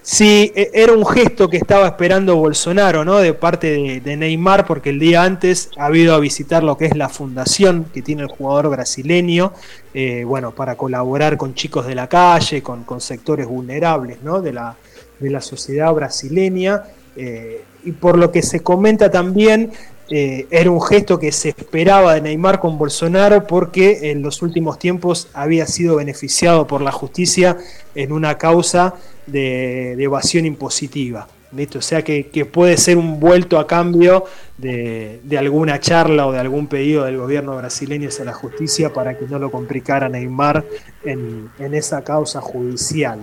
Sí, 0.01 0.51
e, 0.55 0.71
era 0.73 0.93
un 0.93 1.05
gesto 1.05 1.47
que 1.47 1.57
estaba 1.57 1.85
esperando 1.85 2.35
Bolsonaro, 2.35 3.05
¿no? 3.05 3.19
De 3.19 3.35
parte 3.35 4.01
de, 4.03 4.17
Neymar, 4.17 4.65
porque 4.65 4.89
el 4.89 4.97
día 4.97 5.21
antes 5.21 5.69
ha 5.77 5.95
ido 5.95 6.15
a 6.15 6.19
visitar 6.19 6.63
lo 6.63 6.79
que 6.79 6.85
es 6.85 6.97
la 6.97 7.09
fundación 7.09 7.85
que 7.93 8.01
tiene 8.01 8.23
el 8.23 8.27
jugador 8.29 8.69
brasileño, 8.69 9.53
eh, 9.93 10.23
bueno, 10.25 10.49
para 10.49 10.75
colaborar 10.75 11.37
con 11.37 11.53
chicos 11.53 11.85
de 11.85 11.93
la 11.93 12.07
calle, 12.07 12.63
con, 12.63 12.85
con 12.85 13.01
sectores 13.01 13.45
vulnerables, 13.45 14.23
¿no? 14.23 14.41
De 14.41 14.51
la, 14.51 14.75
de 15.19 15.29
la 15.29 15.41
sociedad 15.41 15.93
brasileña. 15.93 16.85
Eh, 17.15 17.63
y 17.83 17.91
por 17.91 18.17
lo 18.17 18.31
que 18.31 18.41
se 18.41 18.61
comenta 18.61 19.11
también, 19.11 19.71
eh, 20.11 20.47
era 20.49 20.71
un 20.71 20.81
gesto 20.81 21.19
que 21.19 21.31
se 21.31 21.49
esperaba 21.49 22.15
de 22.15 22.21
Neymar 22.21 22.59
con 22.59 22.79
Bolsonaro 22.79 23.45
porque 23.45 24.09
en 24.09 24.23
los 24.23 24.41
últimos 24.41 24.79
tiempos 24.79 25.27
había 25.33 25.67
sido 25.67 25.97
beneficiado 25.97 26.65
por 26.65 26.81
la 26.81 26.91
justicia 26.91 27.57
en 27.93 28.11
una 28.11 28.37
causa 28.37 28.95
de, 29.27 29.93
evasión 30.01 30.45
impositiva. 30.45 31.27
O 31.75 31.81
sea 31.81 32.03
que, 32.03 32.49
puede 32.51 32.77
ser 32.77 32.97
un 32.97 33.19
vuelto 33.19 33.59
a 33.59 33.67
cambio 33.67 34.25
de, 34.57 35.19
alguna 35.37 35.79
charla 35.79 36.25
o 36.25 36.31
de 36.31 36.39
algún 36.39 36.67
pedido 36.67 37.05
del 37.05 37.17
gobierno 37.17 37.55
brasileño 37.55 38.09
hacia 38.09 38.25
la 38.25 38.33
justicia 38.33 38.91
para 38.91 39.17
que 39.17 39.25
no 39.25 39.37
lo 39.37 39.51
complicara 39.51 40.09
Neymar 40.09 40.65
en, 41.03 41.51
esa 41.71 42.03
causa 42.03 42.41
judicial. 42.41 43.19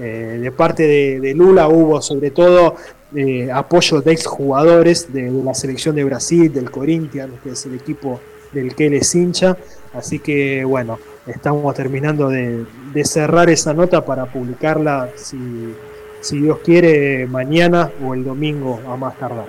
Eh, 0.00 0.38
de 0.40 0.52
parte 0.52 0.86
de, 0.86 1.34
Lula 1.34 1.66
hubo 1.66 2.00
sobre 2.00 2.30
todo 2.30 2.76
eh, 3.16 3.48
apoyo 3.52 4.00
de 4.00 4.12
exjugadores 4.12 5.12
de, 5.12 5.30
la 5.30 5.54
selección 5.54 5.96
de 5.96 6.04
Brasil, 6.04 6.52
del 6.52 6.70
Corinthians, 6.70 7.32
que 7.42 7.50
es 7.50 7.66
el 7.66 7.74
equipo 7.74 8.20
del 8.52 8.74
que 8.74 8.86
él 8.86 8.94
es 8.94 9.14
hincha. 9.14 9.56
Así 9.94 10.18
que 10.18 10.64
bueno, 10.64 10.98
estamos 11.26 11.74
terminando 11.74 12.28
de, 12.28 12.66
cerrar 13.04 13.48
esa 13.48 13.72
nota 13.72 14.04
para 14.04 14.26
publicarla, 14.26 15.10
si, 15.16 16.36
Dios 16.36 16.58
quiere, 16.64 17.26
mañana 17.26 17.90
o 18.04 18.12
el 18.12 18.24
domingo 18.24 18.80
a 18.86 18.96
más 18.96 19.16
tardar. 19.16 19.46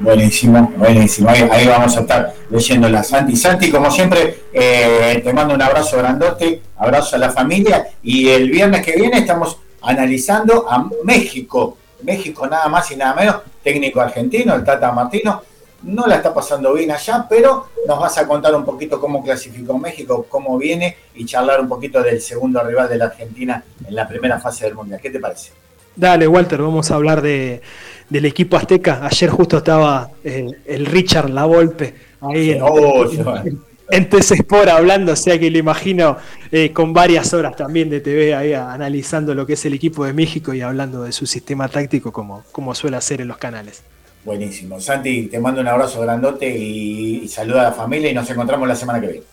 Buenísimo, 0.00 0.72
buenísimo. 0.76 1.28
Ahí, 1.28 1.66
vamos 1.66 1.96
a 1.96 2.00
estar 2.00 2.34
leyéndola. 2.50 3.02
Santi, 3.02 3.36
Santi, 3.36 3.70
como 3.70 3.90
siempre, 3.90 4.40
eh, 4.52 5.20
te 5.22 5.32
mando 5.32 5.54
un 5.54 5.62
abrazo 5.62 5.98
grandote, 5.98 6.62
abrazo 6.76 7.16
a 7.16 7.18
la 7.18 7.30
familia 7.30 7.86
y 8.02 8.28
el 8.28 8.50
viernes 8.50 8.84
que 8.84 8.96
viene 8.96 9.18
estamos 9.18 9.58
analizando 9.82 10.66
a 10.68 10.88
México 11.04 11.76
México 12.02 12.46
nada 12.46 12.68
más 12.68 12.90
y 12.90 12.96
nada 12.96 13.14
menos, 13.14 13.36
técnico 13.62 14.00
argentino, 14.00 14.54
el 14.54 14.64
Tata 14.64 14.92
Martino, 14.92 15.42
no 15.82 16.06
la 16.06 16.16
está 16.16 16.34
pasando 16.34 16.74
bien 16.74 16.90
allá, 16.90 17.26
pero 17.28 17.68
nos 17.86 17.98
vas 17.98 18.18
a 18.18 18.26
contar 18.26 18.54
un 18.54 18.64
poquito 18.64 19.00
cómo 19.00 19.22
clasificó 19.22 19.78
México, 19.78 20.26
cómo 20.28 20.58
viene 20.58 20.96
y 21.14 21.24
charlar 21.24 21.60
un 21.60 21.68
poquito 21.68 22.02
del 22.02 22.20
segundo 22.20 22.62
rival 22.62 22.88
de 22.88 22.98
la 22.98 23.06
Argentina 23.06 23.64
en 23.86 23.94
la 23.94 24.06
primera 24.06 24.38
fase 24.38 24.66
del 24.66 24.74
Mundial. 24.74 25.00
¿Qué 25.00 25.10
te 25.10 25.18
parece? 25.18 25.52
Dale, 25.96 26.28
Walter, 26.28 26.60
vamos 26.60 26.90
a 26.90 26.94
hablar 26.94 27.22
de, 27.22 27.62
del 28.08 28.24
equipo 28.26 28.56
azteca. 28.56 29.00
Ayer 29.02 29.30
justo 29.30 29.58
estaba 29.58 30.10
el 30.22 30.86
Richard 30.86 31.30
Lavolpe 31.30 31.94
ahí 32.20 32.52
en, 32.52 32.62
oh, 32.62 33.10
en 33.10 33.60
Sport 33.90 34.68
hablando, 34.68 35.12
o 35.12 35.16
sea 35.16 35.38
que 35.38 35.50
lo 35.50 35.58
imagino 35.58 36.16
eh, 36.52 36.72
con 36.72 36.92
varias 36.92 37.32
horas 37.34 37.56
también 37.56 37.90
de 37.90 38.00
TV 38.00 38.34
ahí 38.34 38.52
analizando 38.52 39.34
lo 39.34 39.46
que 39.46 39.54
es 39.54 39.64
el 39.64 39.74
equipo 39.74 40.04
de 40.04 40.12
México 40.12 40.54
y 40.54 40.60
hablando 40.60 41.02
de 41.02 41.12
su 41.12 41.26
sistema 41.26 41.68
táctico 41.68 42.12
como, 42.12 42.44
como 42.52 42.74
suele 42.74 42.96
hacer 42.96 43.20
en 43.20 43.28
los 43.28 43.38
canales. 43.38 43.82
Buenísimo. 44.24 44.80
Santi, 44.80 45.28
te 45.28 45.38
mando 45.38 45.60
un 45.60 45.68
abrazo 45.68 46.00
grandote 46.02 46.48
y, 46.48 47.26
saluda 47.28 47.60
a 47.60 47.64
la 47.64 47.72
familia 47.72 48.10
y 48.10 48.14
nos 48.14 48.28
encontramos 48.30 48.68
la 48.68 48.76
semana 48.76 49.00
que 49.00 49.06
viene. 49.06 49.26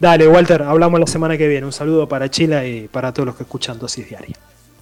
Dale, 0.00 0.26
Walter, 0.26 0.62
hablamos 0.62 0.98
la 0.98 1.06
semana 1.06 1.38
que 1.38 1.46
viene. 1.46 1.64
Un 1.64 1.72
saludo 1.72 2.08
para 2.08 2.28
Chile 2.28 2.68
y 2.68 2.88
para 2.88 3.12
todos 3.12 3.26
los 3.26 3.36
que 3.36 3.44
escuchan 3.44 3.78
Dosis 3.78 4.08
Diaria. 4.08 4.36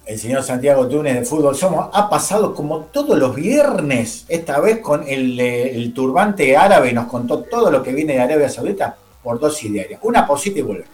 El 0.05 0.19
señor 0.19 0.43
Santiago 0.43 0.85
Túnez 0.87 1.17
de 1.17 1.23
Fútbol 1.23 1.55
Somos 1.55 1.89
ha 1.93 2.09
pasado 2.09 2.53
como 2.53 2.79
todos 2.91 3.17
los 3.17 3.35
viernes, 3.35 4.25
esta 4.27 4.59
vez 4.59 4.79
con 4.79 5.07
el, 5.07 5.39
eh, 5.39 5.75
el 5.75 5.93
turbante 5.93 6.57
árabe, 6.57 6.91
nos 6.91 7.05
contó 7.05 7.39
todo 7.43 7.71
lo 7.71 7.81
que 7.81 7.93
viene 7.93 8.13
de 8.13 8.19
Arabia 8.19 8.49
Saudita 8.49 8.97
por 9.23 9.39
dosis 9.39 9.71
diarias. 9.71 9.99
Una 10.03 10.27
posita 10.27 10.59
y 10.59 10.61
vuelve. 10.61 10.85